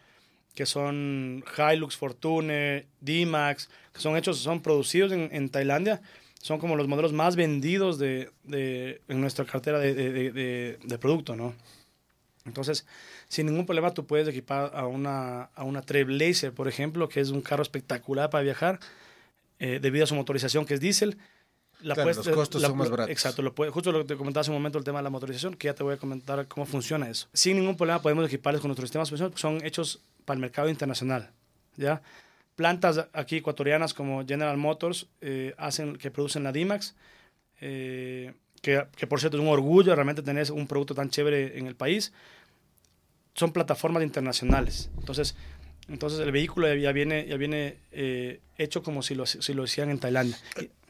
que 0.57 0.65
son 0.65 1.43
Hilux, 1.55 1.95
Fortune, 1.95 2.87
D-Max, 2.99 3.69
que 3.93 4.01
son 4.01 4.17
hechos, 4.17 4.39
son 4.39 4.59
producidos 4.59 5.11
en, 5.11 5.29
en, 5.31 5.49
Tailandia, 5.49 6.01
son 6.41 6.57
como 6.57 6.75
los 6.75 6.87
modelos 6.87 7.13
más 7.13 7.35
vendidos 7.35 7.99
de, 7.99 8.31
de 8.43 8.99
en 9.07 9.21
nuestra 9.21 9.45
cartera 9.45 9.77
de, 9.77 9.93
de, 9.93 10.79
de, 10.83 10.97
producto, 10.97 11.35
¿no? 11.35 11.53
Entonces, 12.43 12.87
sin 13.27 13.45
ningún 13.45 13.67
problema 13.67 13.93
tú 13.93 14.07
puedes 14.07 14.27
equipar 14.27 14.71
a 14.73 14.87
una, 14.87 15.43
a 15.53 15.63
una 15.63 15.83
Trailblazer, 15.83 16.51
por 16.53 16.67
ejemplo, 16.67 17.07
que 17.07 17.19
es 17.19 17.29
un 17.29 17.41
carro 17.41 17.61
espectacular 17.61 18.31
para 18.31 18.43
viajar, 18.43 18.79
eh, 19.59 19.77
debido 19.79 20.05
a 20.05 20.07
su 20.07 20.15
motorización 20.15 20.65
que 20.65 20.73
es 20.73 20.79
diésel, 20.79 21.19
la 21.81 21.93
claro, 21.93 22.11
los 22.11 22.27
costos 22.29 22.61
son 22.61 22.77
más 22.77 22.89
baratos. 22.89 23.11
Exacto, 23.11 23.41
lo 23.41 23.53
puede, 23.53 23.71
justo 23.71 23.91
lo 23.91 23.99
que 23.99 24.05
te 24.05 24.15
comentaba 24.15 24.41
hace 24.41 24.49
un 24.49 24.57
momento, 24.57 24.77
el 24.77 24.83
tema 24.83 24.99
de 24.99 25.03
la 25.03 25.09
motorización, 25.09 25.55
que 25.55 25.67
ya 25.67 25.75
te 25.75 25.83
voy 25.83 25.93
a 25.93 25.97
comentar 25.97 26.47
cómo 26.47 26.65
funciona 26.65 27.09
eso. 27.09 27.27
Sin 27.33 27.57
ningún 27.57 27.77
problema 27.77 28.01
podemos 28.01 28.25
equiparles 28.25 28.61
con 28.61 28.69
nuestros 28.69 28.89
sistemas 28.89 29.09
que 29.11 29.39
son 29.39 29.63
hechos 29.63 30.01
para 30.25 30.35
el 30.35 30.41
mercado 30.41 30.69
internacional. 30.69 31.31
¿ya? 31.75 32.01
Plantas 32.55 33.07
aquí 33.13 33.37
ecuatorianas 33.37 33.93
como 33.93 34.25
General 34.25 34.57
Motors 34.57 35.07
eh, 35.21 35.53
hacen, 35.57 35.95
que 35.97 36.09
producen 36.09 36.43
la 36.43 36.51
D-Max, 36.51 36.95
eh, 37.61 38.33
que, 38.61 38.85
que, 38.95 39.07
por 39.07 39.19
cierto 39.19 39.37
es 39.37 39.43
un 39.43 39.49
orgullo 39.49 39.93
realmente 39.93 40.23
tener 40.23 40.51
un 40.51 40.67
producto 40.67 40.95
tan 40.95 41.09
chévere 41.09 41.59
en 41.59 41.67
el 41.67 41.75
país. 41.75 42.11
Son 43.35 43.53
plataformas 43.53 44.01
internacionales. 44.01 44.89
Entonces, 44.97 45.35
entonces 45.87 46.19
el 46.19 46.31
vehículo 46.31 46.73
ya 46.73 46.91
viene, 46.91 47.27
ya 47.27 47.37
viene 47.37 47.77
eh, 47.91 48.41
hecho 48.57 48.83
como 48.83 49.03
si 49.03 49.15
lo, 49.15 49.25
si 49.25 49.53
lo 49.53 49.63
hacían 49.63 49.89
en 49.89 49.99
Tailandia. 49.99 50.37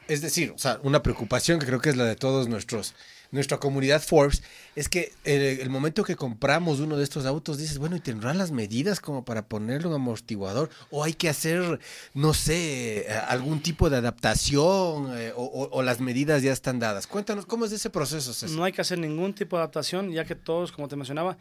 Es 0.08 0.22
decir, 0.22 0.52
o 0.56 0.58
sea, 0.58 0.80
una 0.84 1.04
preocupación 1.04 1.60
que 1.60 1.66
creo 1.66 1.82
que 1.82 1.90
es 1.90 1.98
la 1.98 2.06
de 2.06 2.16
todos 2.16 2.48
nuestros, 2.48 2.94
nuestra 3.32 3.58
comunidad 3.58 4.02
Forbes, 4.02 4.42
es 4.76 4.88
que 4.88 5.12
el, 5.26 5.70
momento 5.70 6.04
que 6.04 6.16
compramos 6.16 6.80
uno 6.80 6.98
de 6.98 7.04
estos 7.04 7.26
autos, 7.26 7.58
dices, 7.58 7.78
bueno, 7.78 7.96
¿y 7.96 8.00
tendrán 8.00 8.38
las 8.38 8.52
medidas 8.52 9.00
como 9.00 9.26
para 9.26 9.48
ponerle 9.48 9.88
un 9.88 9.96
amortiguador? 9.96 10.70
¿O 10.92 11.04
hay 11.04 11.14
que 11.14 11.28
hacer, 11.28 11.80
no 12.14 12.34
sé, 12.34 13.08
algún 13.28 13.62
tipo 13.62 13.90
de 13.90 13.98
adaptación 13.98 15.12
eh, 15.18 15.34
o, 15.36 15.82
las 15.82 16.00
medidas 16.00 16.42
ya 16.42 16.54
están 16.54 16.80
dadas? 16.80 17.06
Cuéntanos, 17.08 17.46
¿cómo 17.46 17.66
es 17.66 17.72
ese 17.72 17.90
proceso? 17.90 18.34
César? 18.34 18.56
No 18.56 18.64
hay 18.64 18.72
que 18.72 18.82
hacer 18.82 19.00
ningún 19.00 19.34
tipo 19.34 19.58
de 19.58 19.64
adaptación, 19.64 20.12
ya 20.12 20.26
que 20.26 20.36
todos, 20.36 20.72
como 20.72 20.88
te 20.88 20.96
mencionaba, 20.96 21.38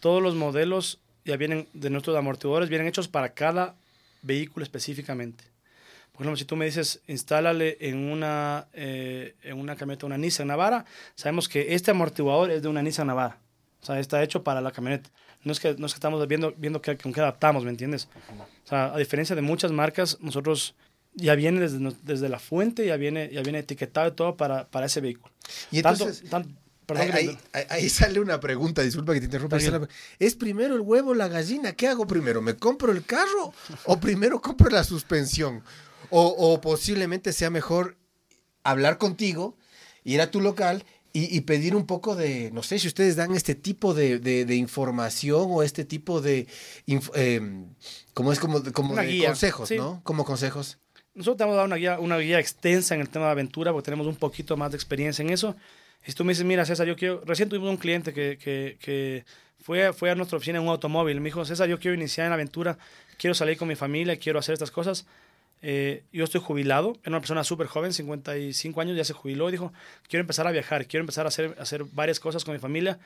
todos 0.00 0.22
los 0.22 0.34
modelos 0.34 0.98
ya 1.24 1.36
vienen 1.36 1.68
de 1.72 1.90
nuestros 1.90 2.16
amortiguadores, 2.16 2.68
vienen 2.68 2.88
hechos 2.88 3.08
para 3.08 3.30
cada 3.30 3.74
vehículo 4.22 4.64
específicamente. 4.64 5.49
Por 6.20 6.26
ejemplo, 6.26 6.36
si 6.36 6.44
tú 6.44 6.54
me 6.54 6.66
dices, 6.66 7.00
instálale 7.06 7.78
en 7.80 7.96
una, 7.96 8.68
eh, 8.74 9.36
en 9.42 9.58
una 9.58 9.74
camioneta 9.74 10.04
una 10.04 10.18
Nissan 10.18 10.48
Navara, 10.48 10.84
sabemos 11.14 11.48
que 11.48 11.74
este 11.74 11.92
amortiguador 11.92 12.50
es 12.50 12.60
de 12.60 12.68
una 12.68 12.82
Nissan 12.82 13.06
Navara. 13.06 13.38
O 13.80 13.86
sea, 13.86 13.98
está 13.98 14.22
hecho 14.22 14.44
para 14.44 14.60
la 14.60 14.70
camioneta. 14.70 15.08
No 15.44 15.52
es 15.52 15.60
que, 15.60 15.74
no 15.78 15.86
es 15.86 15.94
que 15.94 15.96
estamos 15.96 16.28
viendo, 16.28 16.52
viendo 16.58 16.82
que, 16.82 16.98
con 16.98 17.14
qué 17.14 17.20
adaptamos, 17.20 17.64
¿me 17.64 17.70
entiendes? 17.70 18.06
O 18.66 18.68
sea, 18.68 18.92
a 18.92 18.98
diferencia 18.98 19.34
de 19.34 19.40
muchas 19.40 19.72
marcas, 19.72 20.18
nosotros 20.20 20.74
ya 21.14 21.34
viene 21.36 21.58
desde, 21.58 21.78
desde 22.02 22.28
la 22.28 22.38
fuente, 22.38 22.84
ya 22.84 22.98
viene, 22.98 23.30
ya 23.32 23.40
viene 23.40 23.60
etiquetado 23.60 24.08
y 24.08 24.12
todo 24.12 24.36
para, 24.36 24.68
para 24.68 24.84
ese 24.84 25.00
vehículo. 25.00 25.32
Y 25.70 25.78
entonces, 25.78 26.22
ahí, 26.96 27.38
ahí, 27.70 27.88
sale 27.88 28.20
una 28.20 28.38
pregunta, 28.40 28.82
disculpa 28.82 29.14
que 29.14 29.20
te 29.20 29.24
interrumpa. 29.24 29.56
¿Es 30.18 30.34
primero 30.34 30.74
el 30.74 30.82
huevo 30.82 31.14
la 31.14 31.28
gallina? 31.28 31.72
¿Qué 31.72 31.88
hago 31.88 32.06
primero? 32.06 32.42
¿Me 32.42 32.56
compro 32.56 32.92
el 32.92 33.06
carro 33.06 33.54
o 33.86 33.98
primero 33.98 34.38
compro 34.42 34.68
la 34.68 34.84
suspensión? 34.84 35.62
O, 36.10 36.60
posiblemente 36.60 37.32
sea 37.32 37.50
mejor 37.50 37.96
hablar 38.62 38.98
contigo, 38.98 39.56
ir 40.04 40.20
a 40.20 40.30
tu 40.30 40.40
local 40.40 40.84
y, 41.12 41.40
pedir 41.40 41.74
un 41.74 41.86
poco 41.86 42.14
de, 42.14 42.50
no 42.52 42.62
sé 42.62 42.78
si 42.78 42.86
ustedes 42.86 43.16
dan 43.16 43.34
este 43.34 43.54
tipo 43.54 43.94
de, 43.94 44.54
información 44.56 45.46
o 45.48 45.62
este 45.62 45.84
tipo 45.84 46.20
de, 46.20 46.46
em, 46.86 47.66
como 48.14 48.32
es 48.32 48.38
como, 48.38 48.62
como 48.72 48.94
de 48.96 49.24
consejos, 49.24 49.70
¿no? 49.72 50.00
Como 50.04 50.24
consejos. 50.24 50.78
Nosotros 51.14 51.38
te 51.38 51.44
hemos 51.44 51.56
dado 51.56 51.66
una 51.66 51.76
guía, 51.76 51.98
una 51.98 52.18
guía 52.18 52.38
extensa 52.38 52.94
en 52.94 53.00
el 53.00 53.08
tema 53.08 53.26
de 53.26 53.32
aventura 53.32 53.72
porque 53.72 53.84
tenemos 53.84 54.06
un 54.06 54.16
poquito 54.16 54.56
más 54.56 54.70
de 54.70 54.76
experiencia 54.76 55.22
en 55.22 55.30
eso. 55.30 55.56
Si 56.06 56.12
tú 56.12 56.24
me 56.24 56.32
dices, 56.32 56.44
mira, 56.44 56.64
César, 56.64 56.86
yo 56.86 56.96
quiero, 56.96 57.22
recién 57.26 57.48
tuvimos 57.48 57.68
un 57.68 57.76
cliente 57.76 58.14
que, 58.14 58.38
que, 58.38 58.78
que 58.80 59.24
fue, 59.60 59.92
fue 59.92 60.10
a 60.10 60.14
nuestra 60.14 60.38
oficina 60.38 60.58
en 60.58 60.64
un 60.64 60.70
automóvil. 60.70 61.20
Me 61.20 61.26
dijo, 61.26 61.44
César, 61.44 61.68
yo 61.68 61.78
quiero 61.78 61.94
iniciar 61.94 62.26
en 62.26 62.30
la 62.30 62.34
aventura, 62.34 62.78
quiero 63.18 63.34
salir 63.34 63.58
con 63.58 63.68
mi 63.68 63.74
familia, 63.74 64.16
quiero 64.16 64.38
hacer 64.38 64.52
estas 64.52 64.70
cosas. 64.70 65.06
Eh, 65.62 66.04
yo 66.12 66.24
estoy 66.24 66.40
jubilado, 66.40 66.94
era 67.02 67.10
una 67.10 67.20
persona 67.20 67.44
súper 67.44 67.66
joven, 67.66 67.92
55 67.92 68.80
años, 68.80 68.96
ya 68.96 69.04
se 69.04 69.12
jubiló 69.12 69.48
y 69.48 69.52
dijo, 69.52 69.72
quiero 70.08 70.22
empezar 70.22 70.46
a 70.46 70.50
viajar, 70.50 70.86
quiero 70.86 71.02
empezar 71.02 71.26
a 71.26 71.28
hacer, 71.28 71.54
hacer 71.58 71.84
varias 71.84 72.18
cosas 72.18 72.44
con 72.44 72.54
mi 72.54 72.60
familia, 72.60 72.98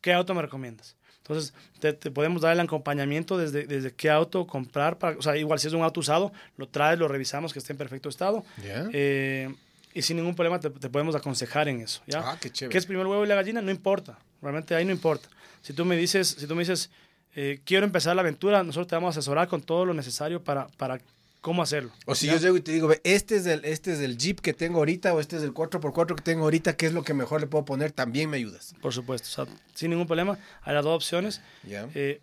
¿qué 0.00 0.12
auto 0.12 0.34
me 0.34 0.42
recomiendas? 0.42 0.96
Entonces, 1.18 1.54
te, 1.78 1.94
podemos 2.10 2.42
dar 2.42 2.52
el 2.52 2.60
acompañamiento 2.60 3.38
desde, 3.38 3.64
desde 3.66 3.92
qué 3.92 4.10
auto 4.10 4.46
comprar, 4.46 4.98
para, 4.98 5.16
o 5.16 5.22
sea, 5.22 5.36
igual 5.36 5.60
si 5.60 5.68
es 5.68 5.72
un 5.72 5.82
auto 5.82 6.00
usado, 6.00 6.32
lo 6.56 6.68
traes, 6.68 6.98
lo 6.98 7.06
revisamos 7.06 7.52
que 7.52 7.60
esté 7.60 7.72
en 7.72 7.78
perfecto 7.78 8.08
estado. 8.08 8.44
Eh, 8.64 9.54
y 9.94 10.02
sin 10.02 10.16
ningún 10.16 10.34
problema 10.34 10.58
te, 10.58 10.70
podemos 10.70 11.14
aconsejar 11.14 11.68
en 11.68 11.80
eso, 11.80 12.02
¿ya? 12.06 12.22
Ah, 12.24 12.38
qué 12.40 12.50
chévere. 12.50 12.72
¿Qué 12.72 12.78
es 12.78 12.86
primero 12.86 13.02
el 13.06 13.10
huevo 13.10 13.24
y 13.24 13.28
la 13.28 13.36
gallina? 13.36 13.62
No 13.62 13.70
importa, 13.70 14.18
realmente 14.40 14.74
ahí 14.74 14.84
no 14.84 14.90
importa. 14.90 15.28
Si 15.60 15.72
tú 15.72 15.84
me 15.84 15.96
dices, 15.96 16.36
si 16.38 16.46
tú 16.48 16.56
me 16.56 16.62
dices, 16.62 16.90
eh, 17.36 17.60
quiero 17.64 17.86
empezar 17.86 18.16
la 18.16 18.22
aventura, 18.22 18.64
nosotros 18.64 18.88
te 18.88 18.96
vamos 18.96 19.14
a 19.14 19.20
asesorar 19.20 19.46
con 19.46 19.62
todo 19.62 19.84
lo 19.84 19.94
necesario 19.94 20.42
para, 20.42 20.66
para 20.66 21.00
cómo 21.42 21.60
hacerlo. 21.60 21.90
O 22.06 22.14
si 22.14 22.28
yo 22.28 22.38
llego 22.38 22.56
y 22.56 22.62
te 22.62 22.72
digo, 22.72 22.90
este 23.04 23.36
es, 23.36 23.46
el, 23.46 23.64
este 23.66 23.92
es 23.92 24.00
el 24.00 24.16
Jeep 24.16 24.40
que 24.40 24.54
tengo 24.54 24.78
ahorita 24.78 25.12
o 25.12 25.20
este 25.20 25.36
es 25.36 25.42
el 25.42 25.52
4x4 25.52 26.14
que 26.14 26.22
tengo 26.22 26.44
ahorita, 26.44 26.76
¿qué 26.76 26.86
es 26.86 26.94
lo 26.94 27.02
que 27.02 27.12
mejor 27.12 27.40
le 27.42 27.48
puedo 27.48 27.66
poner? 27.66 27.92
También 27.92 28.30
me 28.30 28.38
ayudas. 28.38 28.74
Por 28.80 28.94
supuesto, 28.94 29.46
sin 29.74 29.90
ningún 29.90 30.06
problema. 30.06 30.38
Hay 30.62 30.72
las 30.72 30.84
dos 30.84 30.94
opciones. 30.94 31.42
Eh, 31.68 32.22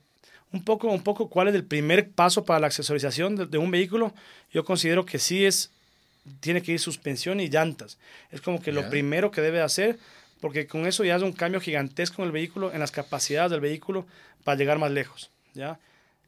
un, 0.52 0.64
poco, 0.64 0.88
un 0.88 1.04
poco 1.04 1.30
cuál 1.30 1.50
es 1.50 1.56
el 1.56 1.66
primer 1.66 2.10
paso 2.10 2.46
para 2.46 2.62
la 2.62 2.68
accesorización 2.68 3.36
de, 3.52 3.58
un 3.58 3.70
vehículo. 3.70 4.14
Yo 4.52 4.64
considero 4.64 5.06
que 5.06 5.20
sí 5.20 5.46
es, 5.46 5.70
tiene 6.40 6.64
que 6.64 6.72
ir 6.72 6.80
suspensión 6.80 7.42
y 7.42 7.50
llantas. 7.50 8.00
Es 8.32 8.40
como 8.40 8.62
que 8.62 8.72
lo 8.72 8.90
primero 8.90 9.32
que 9.32 9.42
debe 9.42 9.62
hacer, 9.62 10.00
porque 10.40 10.66
con 10.66 10.88
eso 10.88 11.04
ya 11.04 11.18
es 11.18 11.24
un 11.24 11.34
cambio 11.34 11.60
gigantesco 11.60 12.22
en 12.22 12.28
el 12.28 12.32
vehículo, 12.32 12.72
en 12.72 12.80
las 12.80 12.92
capacidades 12.92 13.52
del 13.52 13.60
vehículo 13.60 14.08
para 14.46 14.58
llegar 14.58 14.80
más 14.80 14.92
lejos. 14.92 15.30
¿ya? 15.54 15.78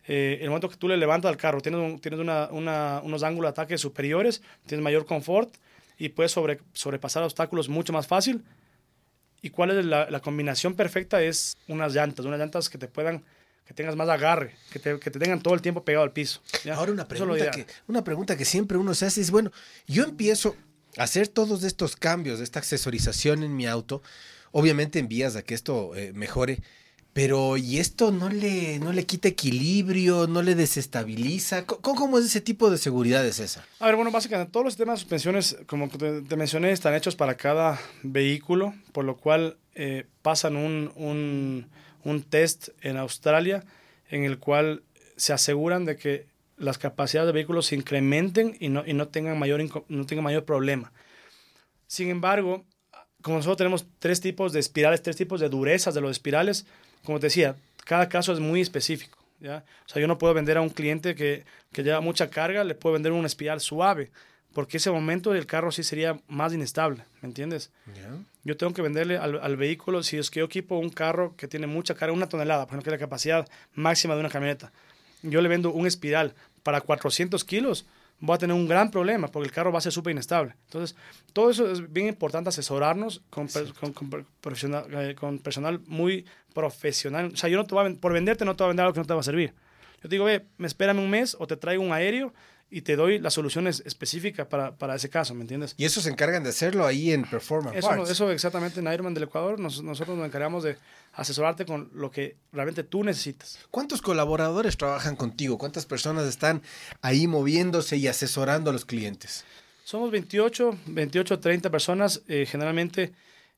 Eh, 0.08 0.40
el 0.42 0.50
momento 0.50 0.70
que 0.70 0.78
tú 0.78 0.88
le 0.88 0.98
levantas 0.98 1.30
al 1.30 1.38
carro, 1.38 1.62
tienes, 1.62 2.02
tienes 2.02 2.20
una, 2.20 2.50
una, 2.52 3.02
unos 3.04 3.24
ángulos 3.24 3.50
de 3.50 3.52
ataque 3.52 3.78
superiores, 3.78 4.42
tienes 4.66 4.84
mayor 4.84 5.06
confort 5.06 5.54
y 5.98 6.10
puedes 6.10 6.32
sobre, 6.32 6.60
sobrepasar 6.74 7.24
obstáculos 7.24 7.70
mucho 7.70 7.94
más 7.94 8.08
fácil. 8.08 8.44
¿Y 9.44 9.50
cuál 9.50 9.72
es 9.72 9.86
la, 9.86 10.10
la, 10.10 10.20
combinación 10.20 10.76
perfecta? 10.76 11.22
Es 11.22 11.58
unas 11.68 11.94
llantas, 11.94 12.26
unas 12.26 12.40
llantas 12.40 12.70
que 12.70 12.78
te 12.78 12.88
puedan, 12.88 13.24
que 13.66 13.74
tengas 13.74 13.96
más 13.96 14.10
agarre, 14.10 14.56
que 14.72 14.80
te, 14.80 15.00
que 15.00 15.12
te 15.12 15.20
tengan 15.20 15.42
todo 15.42 15.54
el 15.54 15.62
tiempo 15.62 15.84
pegado 15.84 16.04
al 16.04 16.12
piso. 16.12 16.42
Ahora 16.72 16.92
una 16.92 17.08
pregunta, 17.08 17.52
que, 17.52 17.66
una 17.88 18.04
pregunta 18.04 18.38
que 18.38 18.46
siempre 18.46 18.78
uno 18.78 18.94
se 18.94 19.06
hace 19.06 19.22
es, 19.22 19.32
bueno, 19.32 19.52
yo 19.88 20.04
empiezo 20.04 20.56
a 20.98 21.04
hacer 21.04 21.28
todos 21.28 21.64
estos 21.64 21.96
cambios, 21.96 22.40
esta 22.40 22.60
accesorización 22.60 23.44
en 23.44 23.56
mi 23.56 23.66
auto, 23.66 24.04
obviamente 24.52 25.00
en 25.00 25.08
vías 25.08 25.36
a 25.36 25.42
que 25.42 25.56
esto 25.56 25.96
eh, 25.96 26.12
mejore, 26.14 26.60
pero, 27.14 27.58
¿y 27.58 27.80
esto 27.80 28.12
no 28.12 28.30
le, 28.30 28.80
no 28.80 28.94
le 28.94 29.06
quita 29.06 29.28
equilibrio, 29.28 30.28
no 30.28 30.42
le 30.42 30.56
desestabiliza? 30.56 31.66
¿Cómo, 31.66 31.96
¿Cómo, 31.98 32.18
es 32.18 32.26
ese 32.26 32.40
tipo 32.40 32.70
de 32.70 32.78
seguridad 32.78 33.26
es 33.26 33.40
esa? 33.40 33.66
A 33.80 33.88
ver, 33.88 33.98
bueno, 33.98 34.12
básicamente 34.12 34.52
todos 34.52 34.64
los 34.64 34.74
sistemas 34.74 34.96
de 34.96 35.02
suspensiones, 35.02 35.58
como 35.66 35.90
te, 35.90 36.36
mencioné, 36.38 36.72
están 36.72 36.94
hechos 36.94 37.18
para 37.18 37.36
cada 37.36 37.80
vehículo, 38.04 38.74
por 38.94 39.04
lo 39.04 39.18
cual 39.18 39.58
eh, 39.76 40.06
pasan 40.22 40.56
un, 40.56 40.92
un, 40.96 41.68
un 42.06 42.24
test 42.24 42.70
en 42.82 42.96
Australia 42.96 43.66
en 44.10 44.24
el 44.24 44.40
cual 44.40 44.84
se 45.18 45.34
aseguran 45.34 45.86
de 45.86 45.98
que 45.98 46.28
las 46.58 46.78
capacidades 46.78 47.28
de 47.28 47.34
vehículos 47.34 47.66
se 47.66 47.76
incrementen 47.76 48.56
y 48.60 48.70
no, 48.70 48.84
y 48.86 48.94
no, 48.94 49.08
tengan, 49.08 49.38
mayor, 49.38 49.62
no 49.90 50.06
tengan 50.06 50.24
mayor 50.24 50.46
problema. 50.46 50.94
Sin 51.88 52.10
embargo, 52.10 52.64
como 53.22 53.38
nosotros 53.38 53.58
tenemos 53.58 53.86
tres 54.00 54.22
tipos 54.22 54.54
de 54.54 54.60
espirales, 54.60 55.02
tres 55.02 55.18
tipos 55.18 55.40
de 55.40 55.50
durezas 55.50 55.94
de 55.94 56.02
los 56.02 56.12
espirales, 56.12 56.66
como 57.04 57.20
te 57.20 57.28
decía, 57.28 57.56
cada 57.86 58.10
caso 58.10 58.34
es 58.34 58.40
muy 58.40 58.62
específico. 58.62 59.18
¿ya? 59.40 59.64
O 59.86 59.90
sea, 59.90 60.02
yo 60.02 60.08
no 60.08 60.18
puedo 60.18 60.34
vender 60.34 60.58
a 60.58 60.62
un 60.62 60.70
cliente 60.70 61.16
que, 61.16 61.44
que 61.72 61.84
lleva 61.84 62.02
mucha 62.02 62.30
carga, 62.30 62.64
le 62.64 62.76
puedo 62.76 62.94
vender 62.94 63.12
una 63.12 63.28
espiral 63.28 63.60
suave, 63.60 64.12
porque 64.54 64.78
ese 64.78 64.92
momento 64.92 65.34
el 65.34 65.46
carro 65.46 65.72
sí 65.72 65.84
sería 65.84 66.20
más 66.28 66.54
inestable, 66.54 67.04
¿me 67.22 67.28
entiendes? 67.28 67.72
Yo 68.44 68.58
tengo 68.58 68.74
que 68.74 68.82
venderle 68.82 69.18
al, 69.18 69.40
al, 69.42 69.56
vehículo, 69.56 70.04
si 70.04 70.18
es 70.18 70.30
que 70.30 70.40
yo 70.40 70.46
equipo 70.46 70.78
un 70.78 70.90
carro 70.90 71.36
que 71.38 71.48
tiene 71.48 71.68
mucha 71.68 71.96
carga, 71.96 72.14
una 72.14 72.28
tonelada, 72.28 72.66
por 72.66 72.74
ejemplo, 72.74 72.84
que 72.84 72.96
es 72.96 73.00
la 73.00 73.06
capacidad 73.06 73.48
máxima 73.74 74.14
de 74.16 74.20
una 74.20 74.30
camioneta, 74.30 74.72
yo 75.24 75.42
le 75.42 75.50
vendo 75.50 75.72
un 75.72 75.88
espiral 75.88 76.34
para 76.64 76.82
400 76.82 77.44
kilos, 77.46 77.86
voy 78.22 78.36
a 78.36 78.38
tener 78.38 78.56
un 78.56 78.68
gran 78.68 78.90
problema 78.92 79.28
porque 79.28 79.48
el 79.48 79.52
carro 79.52 79.72
va 79.72 79.80
a 79.80 79.82
ser 79.82 79.92
súper 79.92 80.12
inestable. 80.12 80.56
Entonces, 80.66 80.96
todo 81.34 81.50
eso 81.50 81.70
es 81.70 81.92
bien 81.92 82.08
importante 82.08 82.50
asesorarnos 82.50 83.22
con, 83.30 83.48
con, 83.80 83.94
con, 83.94 84.26
profesional, 84.40 84.86
eh, 84.92 85.16
con 85.16 85.40
personal 85.40 85.82
muy 85.88 86.26
profesional. 86.54 87.32
O 87.34 87.38
sea, 87.38 87.50
yo 87.50 87.58
no 87.58 87.66
te 87.66 87.76
voy 87.76 87.92
a, 87.92 87.96
por 87.96 88.14
venderte 88.14 88.46
no 88.46 88.56
te 88.56 88.64
voy 88.64 88.68
a 88.68 88.70
vender 88.70 88.86
algo 88.86 88.94
que 88.94 89.00
no 89.02 89.08
te 89.08 89.14
va 89.14 89.20
a 89.20 89.24
servir. 89.24 89.54
Yo 90.04 90.10
digo, 90.10 90.26
ve, 90.26 90.46
me 90.58 90.68
espérame 90.68 91.00
un 91.00 91.10
mes 91.10 91.36
o 91.38 91.48
te 91.48 91.58
traigo 91.58 91.84
un 91.84 91.92
aéreo 91.92 92.34
y 92.72 92.82
te 92.82 92.96
doy 92.96 93.20
las 93.20 93.34
soluciones 93.34 93.84
específicas 93.86 94.48
para, 94.48 94.76
para, 94.78 94.96
ese 94.96 95.10
caso, 95.10 95.36
¿me 95.36 95.42
entiendes? 95.42 95.76
Y 95.78 95.84
eso 95.84 96.00
se 96.00 96.10
encargan 96.10 96.42
de 96.44 96.50
hacerlo 96.50 96.86
ahí 96.88 97.12
en 97.12 97.24
Performance 97.24 97.78
eso, 97.78 97.90
Parts. 97.90 98.10
Eso 98.10 98.32
exactamente 98.32 98.80
en 98.80 98.92
Ironman 98.92 99.14
del 99.14 99.24
Ecuador, 99.24 99.60
nos, 99.60 99.84
nosotros 99.84 100.18
nos 100.18 100.26
encargamos 100.26 100.64
de 100.64 100.78
asesorarte 101.14 101.66
con 101.66 101.90
lo 101.94 102.10
que 102.10 102.38
realmente 102.54 102.84
tú 102.84 103.04
necesitas. 103.04 103.60
¿Cuántos 103.70 104.02
colaboradores 104.02 104.78
trabajan 104.78 105.18
contigo? 105.18 105.58
¿Cuántas 105.58 105.86
personas 105.86 106.26
están 106.26 106.62
ahí 107.02 107.28
moviéndose 107.28 107.98
y 107.98 108.08
asesorando 108.08 108.70
a 108.70 108.74
los 108.74 108.86
clientes? 108.86 109.44
Somos 109.84 110.10
28, 110.10 110.78
28, 110.86 111.40
30 111.40 111.70
personas, 111.70 112.22
eh, 112.30 112.46
generalmente 112.50 113.12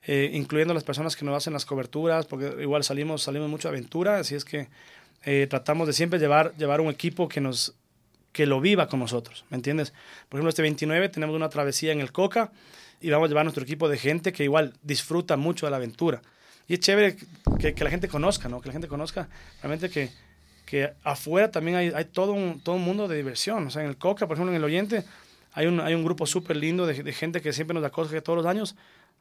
eh, 0.06 0.32
incluyendo 0.34 0.74
las 0.74 0.84
personas 0.84 1.16
que 1.16 1.24
nos 1.24 1.38
hacen 1.38 1.54
las 1.54 1.66
coberturas, 1.66 2.26
porque 2.26 2.64
igual 2.64 2.84
salimos, 2.84 3.22
salimos 3.22 3.48
mucho 3.48 3.70
aventura, 3.70 4.18
así 4.18 4.34
es 4.34 4.44
que 4.44 4.68
eh, 5.24 5.48
tratamos 5.48 5.86
de 5.86 5.94
siempre 5.94 6.20
llevar, 6.20 6.56
llevar 6.58 6.82
un 6.82 6.90
equipo 6.90 7.30
que 7.30 7.40
nos 7.40 7.76
que 8.34 8.48
lo 8.48 8.60
viva 8.60 8.88
con 8.88 9.00
nosotros, 9.00 9.46
¿me 9.50 9.56
entiendes? 9.56 9.94
Por 10.28 10.40
ejemplo, 10.40 10.50
este 10.50 10.64
29 10.64 11.08
tenemos 11.10 11.36
una 11.36 11.50
travesía 11.50 11.94
en 11.94 12.02
el 12.02 12.12
Coca 12.12 12.52
y 13.00 13.10
vamos 13.10 13.28
a 13.28 13.30
llevar 13.30 13.46
nuestro 13.46 13.64
equipo 13.64 13.88
de 13.88 13.98
gente 13.98 14.34
que 14.34 14.44
igual 14.44 14.74
disfruta 14.82 15.38
mucho 15.38 15.68
de 15.68 15.70
la 15.70 15.78
aventura. 15.78 16.22
Y 16.68 16.74
es 16.74 16.80
chévere 16.80 17.16
que, 17.60 17.84
la 17.84 17.90
gente 17.90 18.08
conozca, 18.08 18.50
¿no? 18.50 18.60
Que 18.60 18.70
la 18.70 18.74
gente 18.74 18.88
conozca 18.88 19.30
realmente 19.62 19.90
que, 19.90 20.10
que 20.66 20.94
afuera 21.04 21.52
también 21.52 21.78
hay, 21.78 21.92
hay, 21.94 22.06
todo, 22.06 22.34
un, 22.34 22.60
todo 22.62 22.76
un 22.76 22.82
mundo 22.82 23.08
de 23.08 23.18
diversión. 23.18 23.68
O 23.68 23.70
sea, 23.70 23.84
en 23.84 23.90
el 23.90 23.98
Coca, 23.98 24.26
por 24.26 24.36
ejemplo, 24.36 24.52
en 24.52 24.58
el 24.58 24.64
Oriente, 24.64 25.04
hay 25.54 25.68
un, 25.68 25.80
hay 25.80 25.94
un 25.94 26.04
grupo 26.04 26.26
súper 26.26 26.58
lindo 26.58 26.88
de, 26.88 27.04
de, 27.04 27.14
gente 27.14 27.42
que 27.42 27.54
siempre 27.54 27.76
nos 27.76 27.84
acoge 27.84 28.22
todos 28.22 28.38
los 28.38 28.46
años 28.46 28.76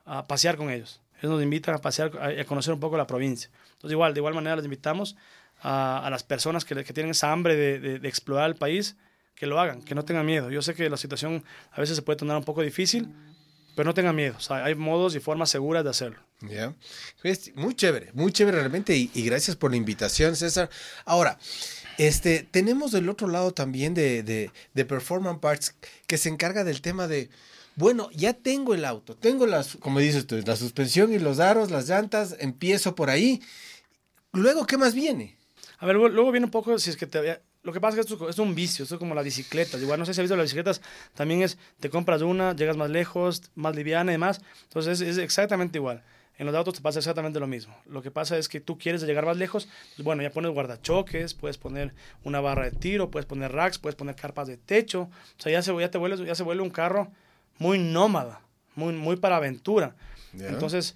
a 0.07 0.27
pasear 0.27 0.57
con 0.57 0.71
ellos. 0.71 1.01
Ellos 1.19 1.33
nos 1.33 1.43
invitan 1.43 1.75
a 1.75 1.79
pasear, 1.79 2.13
a, 2.19 2.41
a 2.41 2.45
conocer 2.45 2.73
un 2.73 2.81
poco 2.81 2.97
la 2.97 3.07
provincia. 3.07 3.51
Entonces, 3.75 3.93
igual, 3.93 4.15
de 4.15 4.21
igual 4.21 4.35
manera, 4.35 4.57
les 4.57 4.65
invitamos 4.65 5.17
a, 5.63 6.05
a 6.05 6.11
las 6.11 6.23
personas 6.23 6.65
que, 6.65 6.85
que, 6.85 6.93
tienen 6.93 7.11
esa 7.11 7.33
hambre 7.33 7.57
de, 7.57 7.79
de, 7.79 7.99
de, 7.99 8.09
explorar 8.09 8.51
el 8.51 8.57
país, 8.57 8.97
que 9.35 9.47
lo 9.47 9.61
hagan, 9.61 9.83
que 9.83 9.95
no 9.95 10.05
tengan 10.05 10.27
miedo. 10.27 10.51
Yo 10.51 10.63
sé 10.63 10.75
que 10.75 10.89
la 10.91 10.97
situación 10.97 11.45
a 11.71 11.81
veces 11.81 11.97
se 11.97 12.03
puede 12.03 12.19
tornar 12.19 12.37
un 12.37 12.45
poco 12.45 12.63
difícil, 12.63 13.09
pero 13.75 13.87
no 13.87 13.95
tengan 13.95 14.15
miedo. 14.15 14.35
O 14.37 14.41
sea, 14.41 14.65
hay 14.65 14.75
modos 14.75 15.15
y 15.15 15.21
formas 15.21 15.51
seguras 15.51 15.85
de 15.85 15.91
hacerlo. 15.91 16.19
Yeah. 16.49 16.75
Muy 17.55 17.75
chévere, 17.75 18.11
muy 18.15 18.33
chévere 18.33 18.59
realmente 18.59 18.97
y, 18.97 19.11
y, 19.15 19.25
gracias 19.25 19.57
por 19.57 19.71
la 19.71 19.77
invitación, 19.77 20.35
César. 20.37 20.69
Ahora, 21.05 21.39
este, 21.99 22.47
tenemos 22.51 22.93
del 22.93 23.09
otro 23.09 23.29
lado 23.29 23.53
también 23.53 23.95
de, 23.95 24.23
de, 24.23 24.51
de 24.75 24.85
Performance 24.85 25.41
Parts 25.41 25.75
que 26.07 26.19
se 26.19 26.29
encarga 26.29 26.65
del 26.65 26.83
tema 26.83 27.07
de, 27.07 27.31
bueno, 27.77 28.11
ya 28.13 28.35
tengo 28.35 28.75
el 28.75 28.85
auto, 28.85 29.17
tengo 29.17 29.47
las, 29.47 29.77
como 29.77 30.01
dices 30.01 30.27
tú, 30.27 30.41
la 30.45 30.57
suspensión 30.57 31.13
y 31.13 31.19
los 31.19 31.39
aros, 31.39 31.71
las 31.71 31.89
llantas, 31.89 32.37
empiezo 32.41 32.95
por 32.95 33.09
ahí. 33.09 33.41
Luego, 34.33 34.67
¿qué 34.67 34.77
más 34.77 34.95
viene? 34.95 35.37
A 35.83 35.87
ver, 35.87 35.97
luego 35.97 36.31
viene 36.31 36.45
un 36.45 36.53
poco, 36.53 36.79
si 36.79 36.91
es 36.91 36.97
que 36.97 37.09
te... 37.09 37.41
Lo 37.65 37.73
que 37.73 37.81
pasa 37.81 37.99
es 37.99 38.07
que 38.07 38.15
esto 38.15 38.29
es 38.29 38.39
un 38.39 38.55
vicio, 38.55 38.85
esto 38.85 38.95
es 38.95 38.99
como 39.01 39.17
las 39.17 39.25
bicicletas. 39.25 39.83
Igual, 39.83 39.99
no 39.99 40.07
sé 40.07 40.15
si 40.15 40.21
has 40.21 40.23
visto 40.23 40.37
las 40.37 40.45
bicicletas, 40.45 40.81
también 41.13 41.43
es, 41.43 41.59
te 41.81 41.91
compras 41.91 42.23
una, 42.23 42.55
llegas 42.55 42.77
más 42.77 42.89
lejos, 42.89 43.51
más 43.57 43.75
liviana 43.75 44.13
y 44.13 44.15
demás. 44.15 44.41
Entonces 44.63 45.01
es, 45.01 45.09
es 45.09 45.19
exactamente 45.19 45.79
igual. 45.79 46.05
En 46.39 46.47
los 46.47 46.55
autos 46.55 46.75
te 46.75 46.83
pasa 46.83 47.01
exactamente 47.01 47.41
lo 47.41 47.49
mismo. 47.49 47.77
Lo 47.87 48.01
que 48.01 48.13
pasa 48.13 48.39
es 48.39 48.49
que 48.49 48.61
tú 48.61 48.79
quieres 48.79 49.03
llegar 49.03 49.27
más 49.27 49.37
lejos, 49.37 49.69
pues 49.97 50.05
bueno, 50.05 50.23
ya 50.23 50.31
pones 50.31 50.53
guardachoques, 50.53 51.35
puedes 51.35 51.59
poner 51.59 51.93
una 52.23 52.41
barra 52.41 52.67
de 52.67 52.71
tiro, 52.71 53.11
puedes 53.11 53.27
poner 53.27 53.51
racks, 53.51 53.79
puedes 53.79 53.97
poner 53.97 54.15
carpas 54.15 54.47
de 54.47 54.59
techo. 54.59 55.03
O 55.03 55.43
sea, 55.43 55.51
ya 55.51 55.63
se, 55.63 55.77
ya 55.81 55.91
te 55.91 55.99
vuelve, 55.99 56.25
ya 56.25 56.37
se 56.37 56.45
vuelve 56.45 56.63
un 56.63 56.71
carro 56.71 57.11
muy 57.59 57.81
nómada, 57.81 58.41
muy, 58.77 58.93
muy 58.93 59.17
para 59.17 59.39
aventura. 59.39 59.97
Yeah. 60.33 60.49
Entonces, 60.49 60.95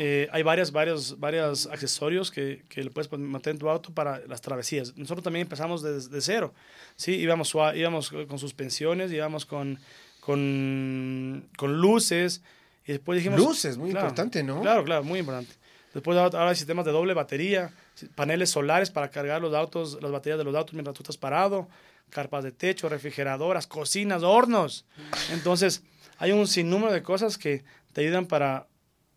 eh, 0.00 0.28
hay 0.30 0.44
varias, 0.44 0.70
varios, 0.70 1.18
varios 1.18 1.66
accesorios 1.66 2.30
que, 2.30 2.62
que, 2.68 2.84
le 2.84 2.90
puedes 2.90 3.10
meter 3.18 3.50
en 3.50 3.58
tu 3.58 3.68
auto 3.68 3.92
para 3.92 4.20
las 4.28 4.40
travesías. 4.40 4.96
Nosotros 4.96 5.24
también 5.24 5.42
empezamos 5.42 5.82
desde 5.82 6.08
de 6.08 6.20
cero. 6.20 6.54
¿sí? 6.94 7.16
Íbamos, 7.16 7.52
íbamos 7.74 8.10
con 8.10 8.38
suspensiones, 8.38 9.10
íbamos 9.10 9.44
con, 9.44 9.80
con, 10.20 11.48
con 11.56 11.80
luces. 11.80 12.42
Y 12.86 12.92
después 12.92 13.16
dijimos... 13.16 13.40
Luces, 13.40 13.76
muy 13.76 13.90
claro, 13.90 14.06
importante, 14.06 14.44
¿no? 14.44 14.62
Claro, 14.62 14.84
claro, 14.84 15.02
muy 15.02 15.18
importante. 15.18 15.52
Después 15.92 16.16
ahora 16.16 16.50
hay 16.50 16.54
sistemas 16.54 16.84
de 16.84 16.92
doble 16.92 17.12
batería, 17.12 17.72
paneles 18.14 18.50
solares 18.50 18.90
para 18.90 19.10
cargar 19.10 19.42
los 19.42 19.52
autos, 19.52 19.98
las 20.00 20.12
baterías 20.12 20.38
de 20.38 20.44
los 20.44 20.54
autos 20.54 20.74
mientras 20.74 20.94
tú 20.94 21.02
estás 21.02 21.16
parado, 21.16 21.66
carpas 22.08 22.44
de 22.44 22.52
techo, 22.52 22.88
refrigeradoras, 22.88 23.66
cocinas, 23.66 24.22
hornos. 24.22 24.84
Entonces, 25.32 25.82
hay 26.18 26.30
un 26.30 26.46
sinnúmero 26.46 26.92
de 26.92 27.02
cosas 27.02 27.36
que 27.36 27.64
te 27.92 28.02
ayudan 28.02 28.26
para, 28.26 28.67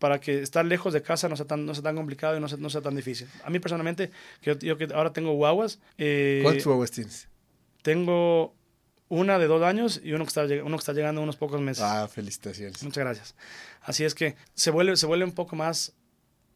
para 0.02 0.20
que 0.20 0.42
estar 0.42 0.66
lejos 0.66 0.94
de 0.94 1.04
casa 1.04 1.30
no 1.30 1.38
sea 1.38 1.46
tan, 1.46 1.64
no 1.64 1.76
sea 1.76 1.84
tan 1.84 1.96
complicado 1.96 2.36
y 2.36 2.40
no 2.40 2.50
sea, 2.50 2.58
no 2.58 2.72
sea 2.72 2.82
tan 2.82 2.96
difícil. 2.96 3.28
A 3.44 3.52
mí 3.52 3.60
personalmente, 3.60 4.10
que 4.42 4.50
yo, 4.50 4.58
yo 4.58 4.76
que 4.76 4.88
ahora 4.96 5.14
tengo 5.14 5.34
guaguas. 5.34 5.80
Eh, 6.00 6.40
¿Cuántos 6.42 6.66
guaguas 6.66 6.90
tienes? 6.90 7.30
Tengo 7.84 8.56
una 9.10 9.38
de 9.38 9.46
dos 9.46 9.62
años 9.62 10.02
y 10.04 10.14
uno 10.14 10.26
que 10.26 10.30
está, 10.30 10.42
uno 10.66 10.76
que 10.76 10.82
está 10.82 10.94
llegando 10.94 11.22
en 11.22 11.26
unos 11.26 11.36
pocos 11.38 11.62
meses. 11.62 11.84
Ah, 11.84 12.08
felicitaciones. 12.12 12.82
Muchas 12.82 13.04
gracias. 13.04 13.36
Así 13.84 14.04
es 14.04 14.16
que 14.16 14.36
se 14.56 14.72
vuelve, 14.72 14.98
se 14.98 15.06
vuelve 15.06 15.24
un 15.24 15.34
poco 15.34 15.56
más 15.56 15.94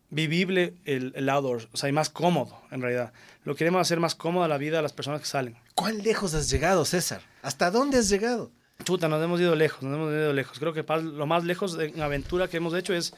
vivible 0.10 0.74
el, 0.86 1.14
el 1.16 1.30
outdoor, 1.30 1.70
o 1.72 1.78
sea, 1.78 1.88
y 1.88 1.92
más 1.92 2.10
cómodo, 2.10 2.60
en 2.72 2.82
realidad. 2.82 3.14
Lo 3.44 3.56
queremos 3.56 3.80
hacer 3.80 4.00
más 4.00 4.16
cómoda 4.16 4.48
la 4.48 4.58
vida 4.58 4.80
a 4.80 4.82
las 4.82 4.94
personas 4.94 5.22
que 5.22 5.28
salen. 5.28 5.56
¿Cuán 5.76 6.02
lejos 6.02 6.34
has 6.34 6.50
llegado, 6.50 6.84
César? 6.84 7.22
¿Hasta 7.44 7.70
dónde 7.70 8.00
has 8.00 8.10
llegado? 8.10 8.52
Chuta, 8.84 9.08
nos 9.08 9.24
hemos 9.24 9.40
ido 9.40 9.56
lejos, 9.56 9.82
nos 9.84 9.94
hemos 9.96 10.12
ido 10.12 10.34
lejos. 10.34 10.60
Creo 10.60 10.74
que 10.74 10.84
lo 10.84 11.26
más 11.26 11.44
lejos 11.44 11.78
en 11.80 12.02
aventura 12.02 12.48
que 12.48 12.58
hemos 12.58 12.74
hecho 12.74 12.94
es 12.94 13.14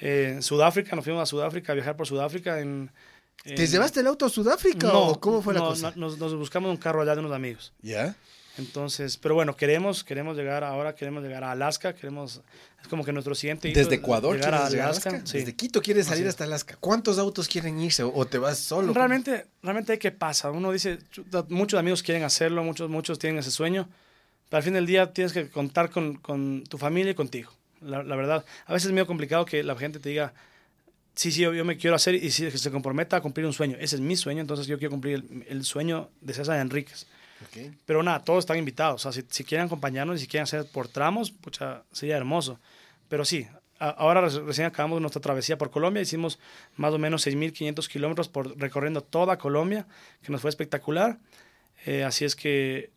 eh, 0.00 0.38
Sudáfrica. 0.40 0.94
Nos 0.94 1.04
fuimos 1.04 1.22
a 1.22 1.26
Sudáfrica 1.26 1.72
a 1.72 1.74
viajar 1.74 1.96
por 1.96 2.06
Sudáfrica 2.06 2.60
en... 2.60 2.90
en... 3.44 3.54
¿Te 3.54 3.66
llevaste 3.66 4.00
el 4.00 4.06
auto 4.06 4.26
a 4.26 4.28
Sudáfrica 4.28 4.86
no, 4.86 5.08
o 5.08 5.20
cómo 5.20 5.42
fue 5.42 5.54
no, 5.54 5.60
la 5.60 5.66
cosa? 5.66 5.92
No, 5.96 6.06
nos, 6.08 6.18
nos, 6.18 6.34
buscamos 6.34 6.70
un 6.70 6.76
carro 6.76 7.02
allá 7.02 7.14
de 7.14 7.20
unos 7.20 7.32
amigos. 7.32 7.72
¿Ya? 7.82 8.04
Yeah. 8.04 8.16
Entonces, 8.58 9.16
pero 9.16 9.34
bueno, 9.34 9.56
queremos, 9.56 10.04
queremos 10.04 10.36
llegar 10.36 10.62
ahora, 10.62 10.94
queremos 10.94 11.22
llegar 11.22 11.42
a 11.42 11.52
Alaska, 11.52 11.94
queremos, 11.94 12.42
es 12.82 12.88
como 12.88 13.02
que 13.02 13.10
nuestro 13.10 13.34
siguiente 13.34 13.70
hito 13.70 13.78
Desde 13.78 13.94
Ecuador 13.94 14.36
llegar 14.36 14.54
a 14.54 14.66
Alaska. 14.66 15.10
Alaska? 15.10 15.22
Sí. 15.24 15.38
Desde 15.38 15.56
Quito 15.56 15.80
quieres 15.80 16.06
salir 16.06 16.28
hasta 16.28 16.44
Alaska. 16.44 16.76
¿Cuántos 16.78 17.18
autos 17.18 17.48
quieren 17.48 17.80
irse 17.80 18.02
o 18.02 18.26
te 18.26 18.36
vas 18.36 18.58
solo? 18.58 18.92
Realmente, 18.92 19.46
realmente, 19.62 19.98
¿qué 19.98 20.12
pasa? 20.12 20.50
Uno 20.50 20.70
dice, 20.70 20.98
muchos 21.48 21.80
amigos 21.80 22.02
quieren 22.02 22.24
hacerlo, 22.24 22.62
muchos, 22.62 22.90
muchos 22.90 23.18
tienen 23.18 23.38
ese 23.38 23.50
sueño, 23.50 23.88
pero 24.52 24.58
al 24.58 24.64
fin 24.64 24.74
del 24.74 24.84
día 24.84 25.14
tienes 25.14 25.32
que 25.32 25.48
contar 25.48 25.88
con, 25.88 26.16
con 26.16 26.64
tu 26.64 26.76
familia 26.76 27.12
y 27.12 27.14
contigo. 27.14 27.50
La, 27.80 28.02
la, 28.02 28.16
verdad, 28.16 28.44
a 28.66 28.72
veces 28.74 28.88
es 28.88 28.92
medio 28.92 29.06
complicado 29.06 29.46
que 29.46 29.62
la 29.62 29.74
gente 29.76 29.98
te 29.98 30.10
diga, 30.10 30.34
sí, 31.14 31.32
sí, 31.32 31.40
yo, 31.40 31.54
yo 31.54 31.64
me 31.64 31.78
quiero 31.78 31.96
hacer 31.96 32.16
y 32.16 32.30
si 32.30 32.50
se 32.50 32.70
comprometa 32.70 33.16
a 33.16 33.22
cumplir 33.22 33.46
un 33.46 33.54
sueño. 33.54 33.78
Ese 33.80 33.96
es 33.96 34.02
mi 34.02 34.14
sueño, 34.14 34.42
entonces 34.42 34.66
yo 34.66 34.76
quiero 34.76 34.90
cumplir 34.90 35.14
el, 35.14 35.46
el 35.48 35.64
sueño 35.64 36.10
de 36.20 36.34
César 36.34 36.60
Enríquez. 36.60 37.06
Okay. 37.48 37.72
Pero 37.86 38.02
nada, 38.02 38.22
todos 38.24 38.40
están 38.40 38.58
invitados. 38.58 39.06
O 39.06 39.10
sea, 39.10 39.22
si, 39.22 39.26
si, 39.30 39.42
quieren 39.42 39.68
acompañarnos 39.68 40.16
y 40.16 40.18
si 40.20 40.26
quieren 40.26 40.42
hacer 40.42 40.66
por 40.70 40.86
tramos, 40.86 41.30
pucha, 41.30 41.84
sería 41.90 42.18
hermoso. 42.18 42.60
Pero 43.08 43.24
sí, 43.24 43.46
a, 43.78 43.88
ahora 43.88 44.20
recién 44.20 44.66
acabamos 44.66 45.00
nuestra 45.00 45.22
travesía 45.22 45.56
por 45.56 45.70
Colombia. 45.70 46.02
Hicimos 46.02 46.38
más 46.76 46.92
o 46.92 46.98
menos 46.98 47.26
6.500 47.26 47.88
kilómetros 47.88 48.28
por 48.28 48.54
recorriendo 48.60 49.00
toda 49.00 49.38
Colombia, 49.38 49.86
que 50.22 50.30
nos 50.30 50.42
fue 50.42 50.50
espectacular. 50.50 51.16
Eh, 51.86 52.04
así 52.04 52.26
es 52.26 52.36
que 52.36 52.90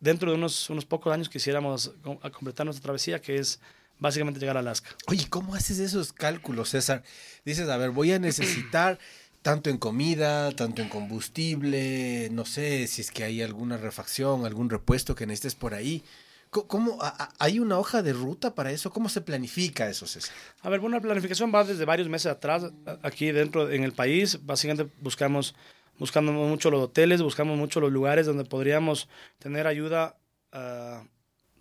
dentro 0.00 0.30
de 0.30 0.36
unos, 0.36 0.70
unos 0.70 0.84
pocos 0.84 1.12
años 1.12 1.28
quisiéramos 1.28 1.92
a 2.22 2.30
completar 2.30 2.66
nuestra 2.66 2.82
travesía, 2.82 3.20
que 3.20 3.38
es 3.38 3.60
básicamente 3.98 4.40
llegar 4.40 4.56
a 4.56 4.60
Alaska. 4.60 4.90
Oye, 5.06 5.26
¿cómo 5.28 5.54
haces 5.54 5.78
esos 5.78 6.12
cálculos, 6.12 6.70
César? 6.70 7.02
Dices, 7.44 7.68
a 7.68 7.76
ver, 7.76 7.90
voy 7.90 8.12
a 8.12 8.18
necesitar 8.18 8.98
tanto 9.42 9.70
en 9.70 9.78
comida, 9.78 10.52
tanto 10.52 10.82
en 10.82 10.88
combustible, 10.88 12.28
no 12.30 12.44
sé 12.44 12.86
si 12.86 13.00
es 13.00 13.10
que 13.10 13.24
hay 13.24 13.42
alguna 13.42 13.76
refacción, 13.76 14.44
algún 14.44 14.70
repuesto 14.70 15.14
que 15.14 15.26
necesites 15.26 15.54
por 15.54 15.74
ahí. 15.74 16.02
¿Cómo, 16.50 16.98
¿Hay 17.38 17.58
una 17.58 17.78
hoja 17.78 18.02
de 18.02 18.14
ruta 18.14 18.54
para 18.54 18.72
eso? 18.72 18.90
¿Cómo 18.90 19.10
se 19.10 19.20
planifica 19.20 19.88
eso, 19.88 20.06
César? 20.06 20.34
A 20.62 20.70
ver, 20.70 20.80
bueno, 20.80 20.96
la 20.96 21.02
planificación 21.02 21.52
va 21.54 21.62
desde 21.62 21.84
varios 21.84 22.08
meses 22.08 22.32
atrás, 22.32 22.64
aquí 23.02 23.30
dentro 23.32 23.70
en 23.70 23.84
el 23.84 23.92
país. 23.92 24.38
Básicamente 24.46 24.90
buscamos, 25.02 25.54
buscando 25.98 26.32
mucho 26.32 26.70
los 26.70 26.82
hoteles, 26.82 27.22
buscamos 27.22 27.56
mucho 27.56 27.80
los 27.80 27.92
lugares 27.92 28.26
donde 28.26 28.44
podríamos 28.44 29.08
tener 29.38 29.66
ayuda 29.66 30.16
uh, 30.52 31.04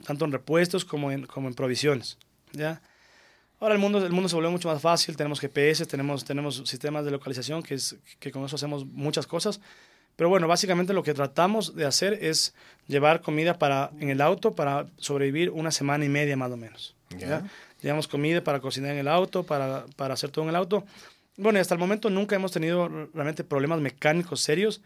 tanto 0.05 0.25
en 0.25 0.31
repuestos 0.31 0.85
como 0.85 1.11
en, 1.11 1.25
como 1.25 1.47
en 1.47 1.53
provisiones, 1.53 2.17
¿ya? 2.51 2.81
Ahora 3.59 3.73
el 3.73 3.81
mundo, 3.81 4.05
el 4.05 4.11
mundo 4.11 4.29
se 4.29 4.35
volvió 4.35 4.51
mucho 4.51 4.67
más 4.67 4.81
fácil, 4.81 5.17
tenemos 5.17 5.39
GPS, 5.39 5.87
tenemos, 5.87 6.23
tenemos 6.23 6.57
sistemas 6.65 7.05
de 7.05 7.11
localización, 7.11 7.63
que, 7.63 7.73
es, 7.73 7.95
que 8.19 8.31
con 8.31 8.45
eso 8.45 8.55
hacemos 8.55 8.85
muchas 8.85 9.25
cosas. 9.25 9.59
Pero 10.15 10.29
bueno, 10.29 10.47
básicamente 10.47 10.93
lo 10.93 11.03
que 11.03 11.13
tratamos 11.13 11.75
de 11.75 11.85
hacer 11.85 12.13
es 12.21 12.53
llevar 12.87 13.21
comida 13.21 13.57
para, 13.57 13.91
en 13.99 14.09
el 14.09 14.21
auto 14.21 14.53
para 14.53 14.87
sobrevivir 14.97 15.49
una 15.49 15.71
semana 15.71 16.05
y 16.05 16.09
media 16.09 16.35
más 16.37 16.51
o 16.51 16.57
menos. 16.57 16.95
Llevamos 17.81 18.07
comida 18.07 18.43
para 18.43 18.59
cocinar 18.59 18.91
en 18.91 18.97
el 18.97 19.07
auto, 19.07 19.43
para, 19.43 19.85
para 19.95 20.15
hacer 20.15 20.31
todo 20.31 20.43
en 20.45 20.49
el 20.49 20.55
auto. 20.55 20.83
Bueno, 21.37 21.59
hasta 21.59 21.75
el 21.75 21.79
momento 21.79 22.09
nunca 22.09 22.35
hemos 22.35 22.51
tenido 22.51 22.89
realmente 23.13 23.43
problemas 23.43 23.79
mecánicos 23.79 24.41
serios 24.41 24.81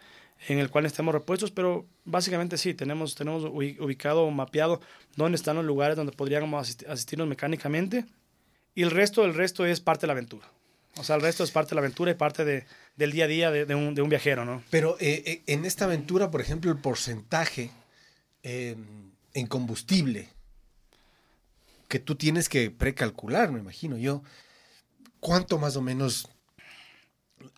en 0.50 0.60
el 0.60 0.70
cual 0.70 0.86
estemos 0.86 1.14
repuestos, 1.14 1.50
pero 1.50 1.86
básicamente 2.04 2.58
sí, 2.58 2.74
tenemos, 2.74 3.16
tenemos 3.16 3.46
ubicado 3.46 4.30
mapeado 4.32 4.82
dónde 5.16 5.38
están 5.38 5.56
los 5.56 5.66
lugares 5.66 5.96
donde 5.96 6.12
podríamos 6.12 6.62
asistir, 6.62 6.90
asistirnos 6.90 7.28
mecánicamente 7.28 8.06
y 8.76 8.84
el 8.84 8.92
resto, 8.92 9.24
el 9.24 9.34
resto 9.34 9.66
es 9.66 9.80
parte 9.80 10.02
de 10.02 10.08
la 10.08 10.14
aventura. 10.14 10.46
O 10.98 11.06
sea, 11.06 11.16
el 11.16 11.22
resto 11.22 11.46
es 11.46 11.52
parte 11.52 11.70
de 11.70 11.76
la 11.76 11.82
aventura 11.82 12.12
y 12.12 12.16
parte 12.16 12.44
de, 12.44 12.66
del 12.98 13.14
día 13.14 13.26
a 13.26 13.28
día 13.28 13.52
de, 13.52 13.74
un, 13.74 13.96
de 13.96 14.02
un, 14.02 14.10
viajero, 14.10 14.44
¿no? 14.44 14.62
Pero 14.70 14.98
eh, 15.00 15.24
eh, 15.26 15.42
en 15.48 15.64
esta 15.64 15.86
aventura, 15.86 16.32
por 16.32 16.42
ejemplo, 16.42 16.70
el 16.70 16.78
porcentaje 16.78 17.72
en 18.44 19.48
combustible 19.48 20.28
que 21.88 22.00
tú 22.00 22.16
tienes 22.16 22.50
que 22.50 22.72
precalcular, 22.72 23.52
me 23.52 23.60
imagino 23.60 23.98
yo, 23.98 24.24
¿cuánto 25.20 25.60
más 25.60 25.76
o 25.76 25.82
menos 25.82 26.28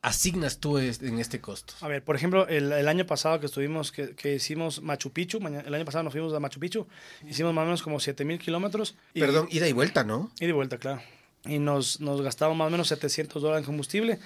asignas 0.02 0.60
tú 0.60 0.78
en 0.78 1.20
este 1.20 1.40
costo? 1.40 1.74
A 1.82 1.88
ver, 1.88 2.04
por 2.04 2.16
ejemplo, 2.16 2.48
el, 2.48 2.88
año 2.88 3.06
pasado 3.06 3.40
que 3.40 3.46
estuvimos, 3.46 3.92
que, 3.92 4.36
hicimos 4.36 4.82
Machu 4.82 5.12
Picchu, 5.12 5.40
el 5.40 5.74
año 5.74 5.86
pasado 5.86 6.04
nos 6.04 6.14
fuimos 6.14 6.34
a 6.34 6.40
Machu 6.40 6.60
Picchu, 6.60 6.88
hicimos 7.28 7.54
más 7.54 7.64
o 7.64 7.66
menos 7.66 7.84
como 7.84 8.00
7 8.00 8.26
mil 8.26 8.40
kilómetros. 8.40 8.96
Perdón, 9.14 9.48
ida 9.52 9.68
y 9.68 9.74
vuelta, 9.74 10.04
¿no? 10.04 10.32
Ida 10.40 10.50
y 10.50 10.54
vuelta, 10.54 10.78
claro. 10.78 11.02
Y 11.46 11.60
nos, 11.60 12.00
nos 12.00 12.22
gastamos 12.22 12.56
más 12.58 12.68
o 12.68 12.72
menos 12.72 12.88
700 12.88 13.42
dólares 13.42 13.64
en 13.64 13.66
combustible. 13.66 14.20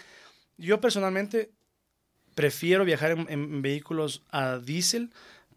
Yo 0.57 0.79
personalmente 0.79 1.51
prefiero 2.35 2.85
viajar 2.85 3.11
en, 3.11 3.61
vehículos 3.61 4.23
a 4.29 4.57
diésel 4.57 5.11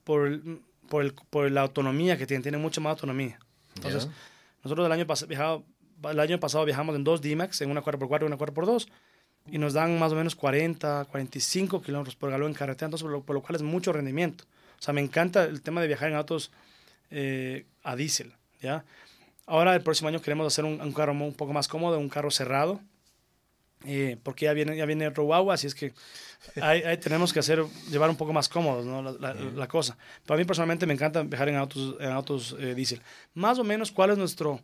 por, 0.04 0.40
por, 0.88 1.02
el, 1.04 1.14
por, 1.14 1.50
la 1.50 1.62
autonomía 1.62 2.16
que 2.16 2.26
tienen, 2.26 2.42
tienen 2.42 2.60
mucha 2.60 2.80
más 2.80 2.92
autonomía. 2.92 3.38
Entonces, 3.76 4.08
nosotros 4.62 4.86
el 4.86 4.92
año, 4.92 5.06
viajado, 5.28 5.64
el 6.10 6.20
año 6.20 6.40
pasado 6.40 6.64
viajamos 6.64 6.96
en 6.96 7.04
dos 7.04 7.20
D-Max, 7.20 7.60
en 7.60 7.70
una 7.70 7.82
4x4 7.82 8.22
y 8.22 8.24
una 8.24 8.38
4x2 8.38 8.88
y 9.50 9.58
nos 9.58 9.72
dan 9.72 9.98
más 9.98 10.12
o 10.12 10.14
menos 10.14 10.34
40, 10.34 11.06
45 11.10 11.82
kilómetros 11.82 12.16
por 12.16 12.30
galón 12.30 12.48
en 12.48 12.54
carretera, 12.54 12.86
entonces 12.86 13.08
por 13.24 13.34
lo, 13.34 13.42
cual 13.42 13.56
es 13.56 13.62
mucho 13.62 13.92
rendimiento. 13.92 14.44
O 14.78 14.82
sea, 14.82 14.94
me 14.94 15.00
encanta 15.00 15.44
el 15.44 15.62
tema 15.62 15.80
de 15.80 15.88
viajar 15.88 16.10
en 16.10 16.16
autos 16.16 16.50
eh, 17.10 17.66
a 17.82 17.96
diésel, 17.96 18.32
¿ya? 18.60 18.84
Ahora 19.46 19.74
el 19.74 19.82
próximo 19.82 20.08
año 20.08 20.22
queremos 20.22 20.46
hacer 20.46 20.64
un, 20.64 20.92
carro 20.92 21.12
un 21.12 21.34
poco 21.34 21.52
más 21.52 21.66
cómodo, 21.66 21.98
un 21.98 22.08
carro 22.08 22.30
cerrado, 22.30 22.80
eh, 23.84 24.16
porque 24.22 24.44
ya 24.44 24.52
viene, 24.52 24.76
ya 24.76 24.86
viene 24.86 25.06
el 25.06 25.14
Rowawa, 25.14 25.54
así 25.54 25.66
es 25.66 25.74
que 25.74 25.92
ahí, 26.62 26.82
tenemos 26.98 27.32
que 27.32 27.40
hacer, 27.40 27.64
llevar 27.90 28.10
un 28.10 28.16
poco 28.16 28.32
más 28.32 28.48
cómodos 28.48 28.86
¿no? 28.86 29.02
la, 29.02 29.34
la, 29.34 29.68
cosa. 29.68 29.96
Para 30.24 30.38
mí 30.38 30.44
personalmente 30.44 30.86
me 30.86 30.94
encanta 30.94 31.22
viajar 31.22 31.48
en 31.48 31.56
autos, 31.56 31.96
en 31.98 32.10
autos 32.10 32.56
eh, 32.60 32.74
diésel. 32.74 33.00
Más 33.34 33.58
o 33.58 33.64
menos, 33.64 33.90
¿cuál 33.90 34.10
es 34.10 34.18
nuestro 34.18 34.60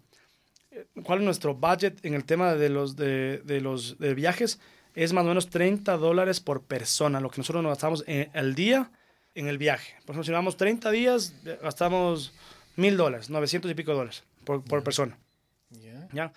cuál 1.02 1.20
es 1.20 1.24
nuestro 1.24 1.54
budget 1.54 2.04
en 2.04 2.14
el 2.14 2.24
tema 2.24 2.54
de 2.54 2.68
los, 2.68 2.96
de, 2.96 3.38
de 3.44 3.60
los 3.60 3.98
de 3.98 4.14
viajes, 4.14 4.60
es 4.96 5.12
más 5.12 5.24
o 5.24 5.28
menos 5.28 5.50
30 5.50 5.96
dólares 5.98 6.40
por 6.40 6.62
persona, 6.62 7.20
lo 7.20 7.30
que 7.30 7.38
nosotros 7.38 7.62
nos 7.62 7.70
gastamos 7.70 8.02
en, 8.06 8.30
al 8.34 8.54
día 8.54 8.90
en 9.34 9.46
el 9.46 9.58
viaje. 9.58 9.92
Por 10.06 10.14
ejemplo, 10.14 10.24
si 10.24 10.32
vamos 10.32 10.56
30 10.56 10.90
días, 10.90 11.34
gastamos 11.62 12.32
mil 12.76 12.96
dólares, 12.96 13.28
900 13.28 13.70
y 13.70 13.74
pico 13.74 13.92
dólares 13.92 14.24
por, 14.44 14.64
por 14.64 14.82
persona. 14.82 15.18
¿Ya? 16.12 16.32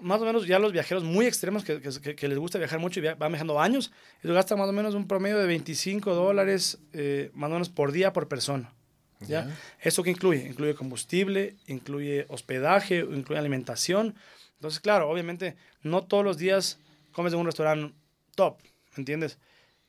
Más 0.00 0.20
o 0.20 0.24
menos 0.24 0.44
ya 0.44 0.58
los 0.58 0.72
viajeros 0.72 1.04
muy 1.04 1.26
extremos 1.26 1.62
que, 1.62 1.80
que, 1.80 2.16
que 2.16 2.28
les 2.28 2.38
gusta 2.38 2.58
viajar 2.58 2.80
mucho 2.80 2.98
y 2.98 3.04
van 3.04 3.30
viajando 3.30 3.60
años, 3.60 3.92
ellos 4.24 4.34
gastan 4.34 4.58
más 4.58 4.68
o 4.68 4.72
menos 4.72 4.94
un 4.94 5.06
promedio 5.06 5.38
de 5.38 5.46
25 5.46 6.14
dólares 6.14 6.78
eh, 6.92 7.30
más 7.32 7.48
o 7.48 7.52
menos 7.52 7.68
por 7.68 7.92
día 7.92 8.12
por 8.12 8.26
persona. 8.26 8.72
¿ya? 9.20 9.56
¿Eso 9.80 10.02
qué 10.02 10.10
incluye? 10.10 10.44
Incluye 10.48 10.74
combustible, 10.74 11.54
incluye 11.68 12.26
hospedaje, 12.28 12.98
incluye 12.98 13.38
alimentación. 13.38 14.16
Entonces, 14.56 14.80
claro, 14.80 15.08
obviamente 15.08 15.56
no 15.82 16.02
todos 16.02 16.24
los 16.24 16.38
días 16.38 16.78
comes 17.14 17.32
en 17.32 17.38
un 17.38 17.46
restaurante 17.46 17.94
top, 18.34 18.58
¿me 18.62 19.00
entiendes? 19.00 19.38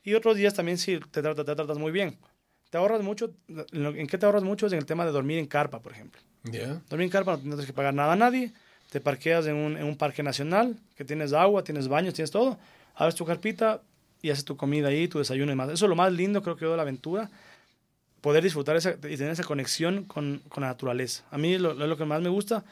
Y 0.02 0.14
otros 0.14 0.36
días 0.36 0.54
también 0.54 0.78
sí 0.78 0.98
te, 1.10 1.22
te, 1.22 1.34
tratas 1.34 1.78
muy 1.78 1.92
bien. 1.92 2.16
Te 2.70 2.78
ahorras 2.78 3.02
mucho, 3.02 3.34
¿en 3.48 4.06
qué 4.06 4.18
te 4.18 4.26
ahorras 4.26 4.42
mucho? 4.42 4.66
Es 4.66 4.72
en 4.72 4.78
el 4.78 4.86
tema 4.86 5.04
de 5.04 5.12
dormir 5.12 5.38
en 5.38 5.46
carpa, 5.46 5.80
por 5.80 5.92
ejemplo. 5.92 6.20
Dormir 6.88 7.06
en 7.06 7.10
carpa 7.10 7.32
no 7.32 7.40
tienes 7.40 7.66
que 7.66 7.72
pagar 7.72 7.94
nada 7.94 8.12
a 8.12 8.16
nadie, 8.16 8.52
te 8.90 9.00
parqueas 9.00 9.46
en 9.46 9.56
un, 9.56 9.76
en 9.76 9.84
un 9.84 9.96
parque 9.96 10.22
nacional, 10.22 10.76
que 10.94 11.04
tienes 11.04 11.32
agua, 11.32 11.64
tienes 11.64 11.88
baños, 11.88 12.14
tienes 12.14 12.30
todo, 12.30 12.58
abres 12.94 13.14
tu 13.14 13.24
carpita 13.24 13.82
y 14.22 14.30
haces 14.30 14.44
tu 14.44 14.56
comida 14.56 14.88
ahí, 14.88 15.08
tu 15.08 15.18
desayuno 15.18 15.52
y 15.52 15.54
más. 15.54 15.68
Eso 15.70 15.86
es 15.86 15.88
lo 15.88 15.96
más 15.96 16.12
lindo, 16.12 16.42
creo 16.42 16.56
que, 16.56 16.66
de 16.66 16.76
la 16.76 16.82
aventura 16.82 17.30
poder 18.20 18.42
disfrutar 18.42 18.74
esa, 18.74 18.90
y 18.90 19.16
tener 19.16 19.30
esa 19.30 19.44
conexión 19.44 20.02
con, 20.04 20.42
con 20.48 20.62
la 20.62 20.68
naturaleza. 20.68 21.24
A 21.30 21.38
mí 21.38 21.58
lo, 21.58 21.74
lo 21.74 21.96
que 21.96 22.04
más 22.04 22.20
me 22.20 22.28
gusta 22.28 22.64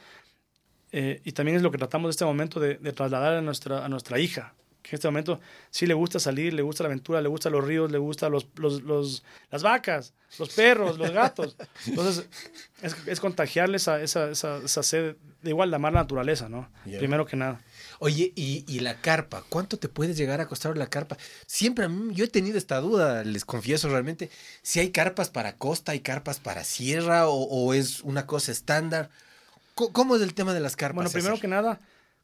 eh, 0.91 1.21
y 1.23 1.31
también 1.31 1.57
es 1.57 1.63
lo 1.63 1.71
que 1.71 1.77
tratamos 1.77 2.07
en 2.07 2.09
este 2.11 2.25
momento 2.25 2.59
de, 2.59 2.75
de, 2.75 2.91
trasladar 2.91 3.33
a 3.33 3.41
nuestra, 3.41 3.83
a 3.83 3.89
nuestra 3.89 4.19
hija, 4.19 4.53
que 4.85 4.91
en 4.91 4.95
este 4.95 5.07
momento 5.07 5.39
sí 5.71 5.87
le 5.87 5.95
gusta 5.95 6.19
salir, 6.19 6.53
le 6.53 6.61
gusta 6.61 6.83
la 6.83 6.89
aventura, 6.89 7.19
le 7.19 7.27
gustan 7.27 7.53
los 7.53 7.65
ríos, 7.65 7.91
le 7.91 7.97
gustan 7.97 8.31
los, 8.31 8.47
los, 8.55 8.83
los, 8.83 9.23
las 9.49 9.63
vacas, 9.63 10.13
los 10.37 10.49
perros, 10.53 10.99
los 10.99 11.09
gatos. 11.09 11.57
Entonces, 11.87 12.27
es, 12.83 12.95
es 13.07 13.19
contagiarles 13.19 13.83
esa, 13.83 13.99
esa, 13.99 14.29
esa, 14.29 14.83
sed 14.83 15.15
de 15.41 15.49
igual 15.49 15.71
de 15.71 15.77
amar 15.77 15.93
la 15.93 16.01
naturaleza, 16.01 16.49
¿no? 16.49 16.69
Primero 16.83 17.25
que 17.25 17.35
nada. 17.35 17.61
Oye, 17.97 18.31
y, 18.35 18.63
y, 18.67 18.79
la 18.81 19.01
carpa, 19.01 19.43
¿cuánto 19.49 19.77
te 19.77 19.89
puede 19.89 20.13
llegar 20.13 20.39
a 20.39 20.47
costar 20.47 20.77
la 20.77 20.87
carpa? 20.87 21.17
Siempre 21.47 21.85
a 21.85 21.89
mí, 21.89 22.13
yo 22.13 22.25
he 22.25 22.27
tenido 22.27 22.57
esta 22.57 22.79
duda, 22.79 23.23
les 23.23 23.43
confieso 23.43 23.89
realmente, 23.89 24.29
si 24.61 24.79
hay 24.79 24.91
carpas 24.91 25.31
para 25.31 25.55
costa, 25.55 25.93
hay 25.93 26.01
carpas 26.01 26.39
para 26.39 26.63
sierra 26.63 27.27
o, 27.27 27.43
o 27.43 27.73
es 27.73 28.01
una 28.01 28.27
cosa 28.27 28.51
estándar. 28.51 29.09
¿Cómo 29.75 30.15
es 30.15 30.21
el 30.21 30.33
tema 30.33 30.53
de 30.53 30.61
las 30.61 30.75
carpas? 30.75 30.95
Bueno, 30.95 31.11
primero 31.11 31.39
que 31.39 31.47
nada, 31.47 31.79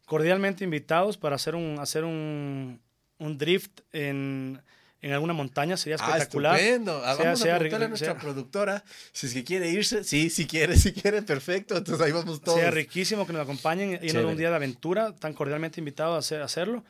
cordialmente 0.06 0.64
invitados 0.64 1.18
para 1.18 1.36
hacer 1.36 1.56
un, 1.56 1.80
hacer 1.80 2.06
un, 2.06 2.82
un 3.20 3.38
drift 3.38 3.82
en, 3.92 4.62
en 5.02 5.12
alguna 5.12 5.34
montaña, 5.34 5.76
sería 5.76 5.98
ah, 6.00 6.18
espectacular. 6.18 6.56
Ah, 6.56 6.60
estupendo. 6.60 7.02
vamos 7.02 7.46
a 7.46 7.56
a 7.56 7.88
nuestra 7.90 8.18
productora 8.18 8.84
si 9.12 9.28
es 9.28 9.34
que 9.34 9.44
quiere 9.44 9.70
irse. 9.70 10.04
Sí, 10.04 10.30
si 10.30 10.46
quiere, 10.46 10.78
si 10.78 10.94
quiere, 10.94 11.22
perfecto. 11.24 11.76
Entonces 11.76 12.06
ahí 12.06 12.14
vamos 12.14 12.42
todos. 12.42 12.58
Sería 12.58 12.72
riquísimo 12.72 13.28
que 13.28 13.34
nos 13.34 13.42
acompañen 13.42 14.00
y 14.02 14.10
en 14.10 14.26
un 14.26 14.38
día 14.38 14.50
de 14.50 14.56
aventura, 14.56 15.14
tan 15.16 15.34
cordialmente 15.34 15.82
invitados 15.82 16.16
a, 16.16 16.20
hacer, 16.20 16.42
a 16.42 16.46
hacerlo, 16.46 16.86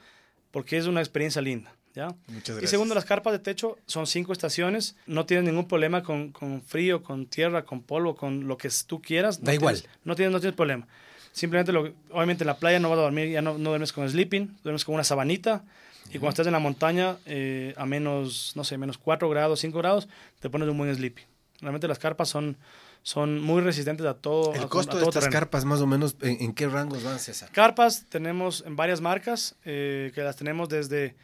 porque 0.51 0.77
es 0.77 0.85
una 0.85 0.99
experiencia 0.99 1.41
linda. 1.41 1.73
¿Ya? 1.93 2.07
Muchas 2.27 2.55
gracias. 2.55 2.63
Y 2.63 2.67
segundo, 2.67 2.95
las 2.95 3.05
carpas 3.05 3.33
de 3.33 3.39
techo 3.39 3.77
son 3.85 4.07
cinco 4.07 4.33
estaciones, 4.33 4.95
no 5.05 5.25
tienes 5.25 5.45
ningún 5.45 5.67
problema 5.67 6.03
con, 6.03 6.31
con 6.31 6.61
frío, 6.61 7.03
con 7.03 7.25
tierra, 7.25 7.65
con 7.65 7.81
polvo, 7.81 8.15
con 8.15 8.47
lo 8.47 8.57
que 8.57 8.69
tú 8.87 9.01
quieras. 9.01 9.43
Da 9.43 9.53
igual. 9.53 9.81
No 10.03 10.15
tienes, 10.15 10.31
no 10.31 10.39
tienes 10.39 10.55
problema. 10.55 10.87
Simplemente, 11.31 11.71
lo, 11.71 11.93
obviamente 12.11 12.43
en 12.43 12.47
la 12.47 12.57
playa 12.57 12.79
no 12.79 12.89
vas 12.89 12.99
a 12.99 13.03
dormir, 13.03 13.29
ya 13.29 13.41
no, 13.41 13.57
no 13.57 13.69
duermes 13.69 13.93
con 13.93 14.09
sleeping, 14.09 14.57
duermes 14.63 14.83
con 14.83 14.95
una 14.95 15.03
sabanita. 15.03 15.63
Y 16.09 16.19
cuando 16.19 16.29
estás 16.29 16.47
en 16.47 16.53
la 16.53 16.59
montaña, 16.59 17.17
eh, 17.25 17.73
a 17.77 17.85
menos, 17.85 18.51
no 18.55 18.63
sé, 18.63 18.77
menos 18.77 18.97
4 18.97 19.29
grados, 19.29 19.61
5 19.61 19.77
grados, 19.77 20.09
te 20.39 20.49
pones 20.49 20.67
un 20.67 20.77
buen 20.77 20.93
sleeping. 20.93 21.23
Realmente 21.61 21.87
las 21.87 21.99
carpas 21.99 22.27
son, 22.27 22.57
son 23.03 23.39
muy 23.39 23.61
resistentes 23.61 24.05
a 24.05 24.15
todo. 24.15 24.53
¿El 24.53 24.67
costo 24.67 24.97
de 24.97 25.05
estas 25.05 25.29
carpas 25.29 25.63
más 25.63 25.79
o 25.79 25.87
menos 25.87 26.17
en, 26.21 26.53
qué 26.53 26.67
rangos 26.67 27.03
van, 27.03 27.19
César? 27.19 27.49
Carpas 27.51 28.05
tenemos 28.09 28.63
en 28.65 28.75
varias 28.75 28.99
marcas, 28.99 29.55
eh, 29.63 30.11
que 30.13 30.21
las 30.21 30.35
tenemos 30.35 30.67
desde, 30.67 31.15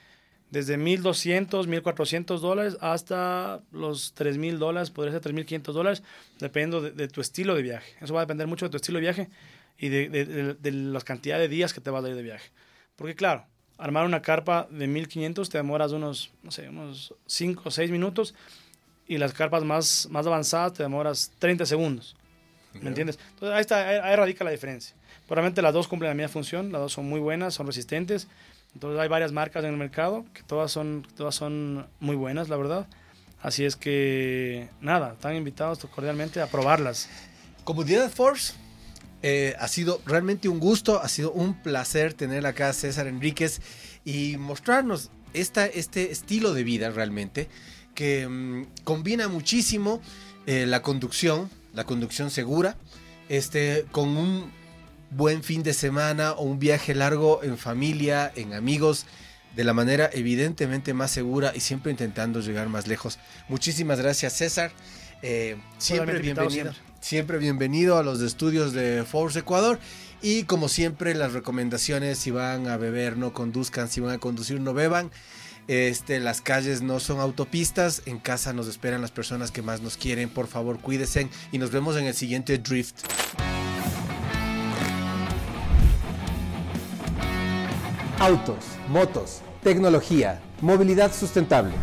desde 0.52 0.78
1.200, 0.78 1.68
1.400 1.68 2.40
dólares 2.40 2.78
hasta 2.80 3.62
los 3.72 4.16
3.000 4.16 4.58
dólares, 4.58 4.92
podría 4.92 5.20
ser 5.20 5.34
3.500 5.34 5.74
dólares, 5.74 6.04
dependiendo 6.40 6.82
de, 6.82 6.92
de, 6.92 7.08
tu 7.08 7.22
estilo 7.22 7.56
de 7.56 7.62
viaje. 7.62 7.94
Eso 8.02 8.14
va 8.14 8.22
a 8.22 8.26
depender 8.26 8.48
mucho 8.48 8.66
de 8.66 8.70
tu 8.70 8.78
estilo 8.78 8.98
de 8.98 9.02
viaje 9.02 9.30
y 9.78 9.90
de, 9.90 10.10
de, 10.10 10.54
de, 10.54 10.72
la 10.72 11.02
cantidad 11.02 11.38
de 11.38 11.48
días 11.48 11.74
que 11.74 11.82
te 11.82 11.90
vas 11.90 12.04
a 12.04 12.10
ir 12.10 12.16
de 12.16 12.24
viaje. 12.24 12.50
Porque 12.96 13.16
claro, 13.16 13.46
armar 13.78 14.06
una 14.06 14.22
carpa 14.22 14.68
de 14.72 14.88
1500 14.88 15.50
te 15.50 15.58
demoras 15.58 15.92
unos, 15.92 16.32
no 16.44 16.52
sé, 16.52 16.70
unos 16.70 17.14
5 17.26 17.64
o 17.66 17.72
6 17.72 17.92
minutos 17.92 18.34
y 19.08 19.18
las 19.18 19.34
carpas 19.34 19.64
más, 19.64 20.08
más 20.12 20.26
avanzadas 20.26 20.74
te 20.74 20.84
demoras 20.84 21.32
30 21.40 21.66
segundos. 21.66 22.16
¿Me 22.74 22.90
entiendes? 22.90 23.18
Entonces 23.34 23.56
ahí, 23.56 23.62
está, 23.62 23.88
ahí, 23.88 24.16
radica 24.16 24.44
la 24.44 24.52
diferencia. 24.52 24.96
Probablemente 25.26 25.62
las 25.62 25.74
dos 25.74 25.88
cumplen 25.88 26.10
la 26.10 26.16
misma 26.16 26.30
función, 26.30 26.72
las 26.72 26.82
dos 26.82 26.94
son 26.94 27.10
muy 27.10 27.20
buenas, 27.20 27.56
son 27.56 27.66
resistentes. 27.66 28.28
Entonces 28.74 29.00
hay 29.00 29.08
varias 29.08 29.32
marcas 29.32 29.64
en 29.64 29.72
el 29.72 29.78
mercado 29.78 30.26
que 30.34 30.44
todas 30.44 30.72
son, 30.72 31.08
todas 31.16 31.36
son 31.36 31.88
muy 32.00 32.16
buenas, 32.16 32.50
la 32.50 32.58
verdad. 32.58 32.88
Así 33.42 33.66
es 33.66 33.76
que, 33.76 34.70
nada, 34.82 35.14
están 35.14 35.36
invitados 35.36 35.80
cordialmente 35.94 36.42
a 36.42 36.48
probarlas. 36.48 37.10
Comodidad 37.64 38.10
Force 38.10 38.54
eh, 39.24 39.56
ha 39.60 39.68
sido 39.68 40.02
realmente 40.06 40.48
un 40.50 40.60
gusto, 40.60 41.02
ha 41.02 41.08
sido 41.08 41.32
un 41.32 41.62
placer 41.62 42.14
tener 42.14 42.46
acá 42.46 42.70
a 42.70 42.74
César 42.74 43.08
Enríquez 43.08 43.62
y 44.06 44.38
mostrarnos 44.38 45.12
esta, 45.34 45.66
este 45.66 46.12
estilo 46.12 46.54
de 46.54 46.64
vida 46.64 46.90
realmente 46.90 47.50
que 47.94 48.28
mm, 48.28 48.84
combina 48.84 49.28
muchísimo 49.28 50.02
eh, 50.46 50.66
la 50.68 50.82
conducción, 50.82 51.50
la 51.74 51.84
conducción 51.84 52.30
segura, 52.30 52.78
este, 53.28 53.86
con 53.92 54.16
un 54.16 54.52
buen 55.12 55.44
fin 55.44 55.64
de 55.64 55.74
semana 55.74 56.34
o 56.34 56.44
un 56.44 56.60
viaje 56.60 56.96
largo 56.96 57.44
en 57.44 57.58
familia, 57.58 58.32
en 58.36 58.54
amigos, 58.54 59.06
de 59.56 59.64
la 59.64 59.74
manera 59.74 60.10
evidentemente 60.14 60.94
más 60.94 61.12
segura 61.12 61.52
y 61.56 61.62
siempre 61.62 61.92
intentando 61.92 62.42
llegar 62.42 62.70
más 62.70 62.88
lejos. 62.88 63.18
Muchísimas 63.50 64.00
gracias 64.00 64.34
César. 64.34 64.72
Eh, 65.22 65.58
siempre 65.78 66.20
bienvenido. 66.20 66.74
Siempre 67.00 67.38
bienvenido 67.38 67.98
a 67.98 68.04
los 68.04 68.22
estudios 68.22 68.74
de 68.74 69.04
Force 69.04 69.40
Ecuador. 69.40 69.80
Y 70.22 70.44
como 70.44 70.68
siempre, 70.68 71.16
las 71.16 71.34
recomendaciones: 71.34 72.18
si 72.18 72.32
van 72.32 72.68
a 72.68 72.78
beber, 72.78 73.18
no 73.18 73.34
conduzcan, 73.34 73.90
si 73.90 74.02
van 74.02 74.16
a 74.16 74.18
conducir, 74.18 74.60
no 74.60 74.74
beban. 74.74 75.12
Este, 75.68 76.20
las 76.20 76.42
calles 76.42 76.82
no 76.82 77.00
son 77.00 77.20
autopistas. 77.20 78.04
En 78.06 78.20
casa 78.20 78.54
nos 78.54 78.68
esperan 78.68 79.02
las 79.02 79.12
personas 79.12 79.52
que 79.52 79.62
más 79.62 79.82
nos 79.82 79.98
quieren. 79.98 80.30
Por 80.30 80.48
favor, 80.48 80.80
cuídense 80.80 81.30
y 81.52 81.58
nos 81.58 81.72
vemos 81.72 81.98
en 81.98 82.06
el 82.06 82.14
siguiente 82.14 82.58
Drift. 82.58 82.96
Autos, 88.20 88.66
motos, 88.90 89.42
tecnología, 89.62 90.42
movilidad 90.62 91.14
sustentable. 91.14 91.74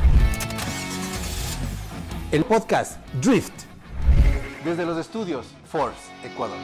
El 2.32 2.44
podcast 2.44 2.98
Drift. 3.22 3.52
Desde 4.64 4.84
los 4.84 4.98
estudios 4.98 5.46
Force, 5.70 6.10
Ecuador. 6.24 6.58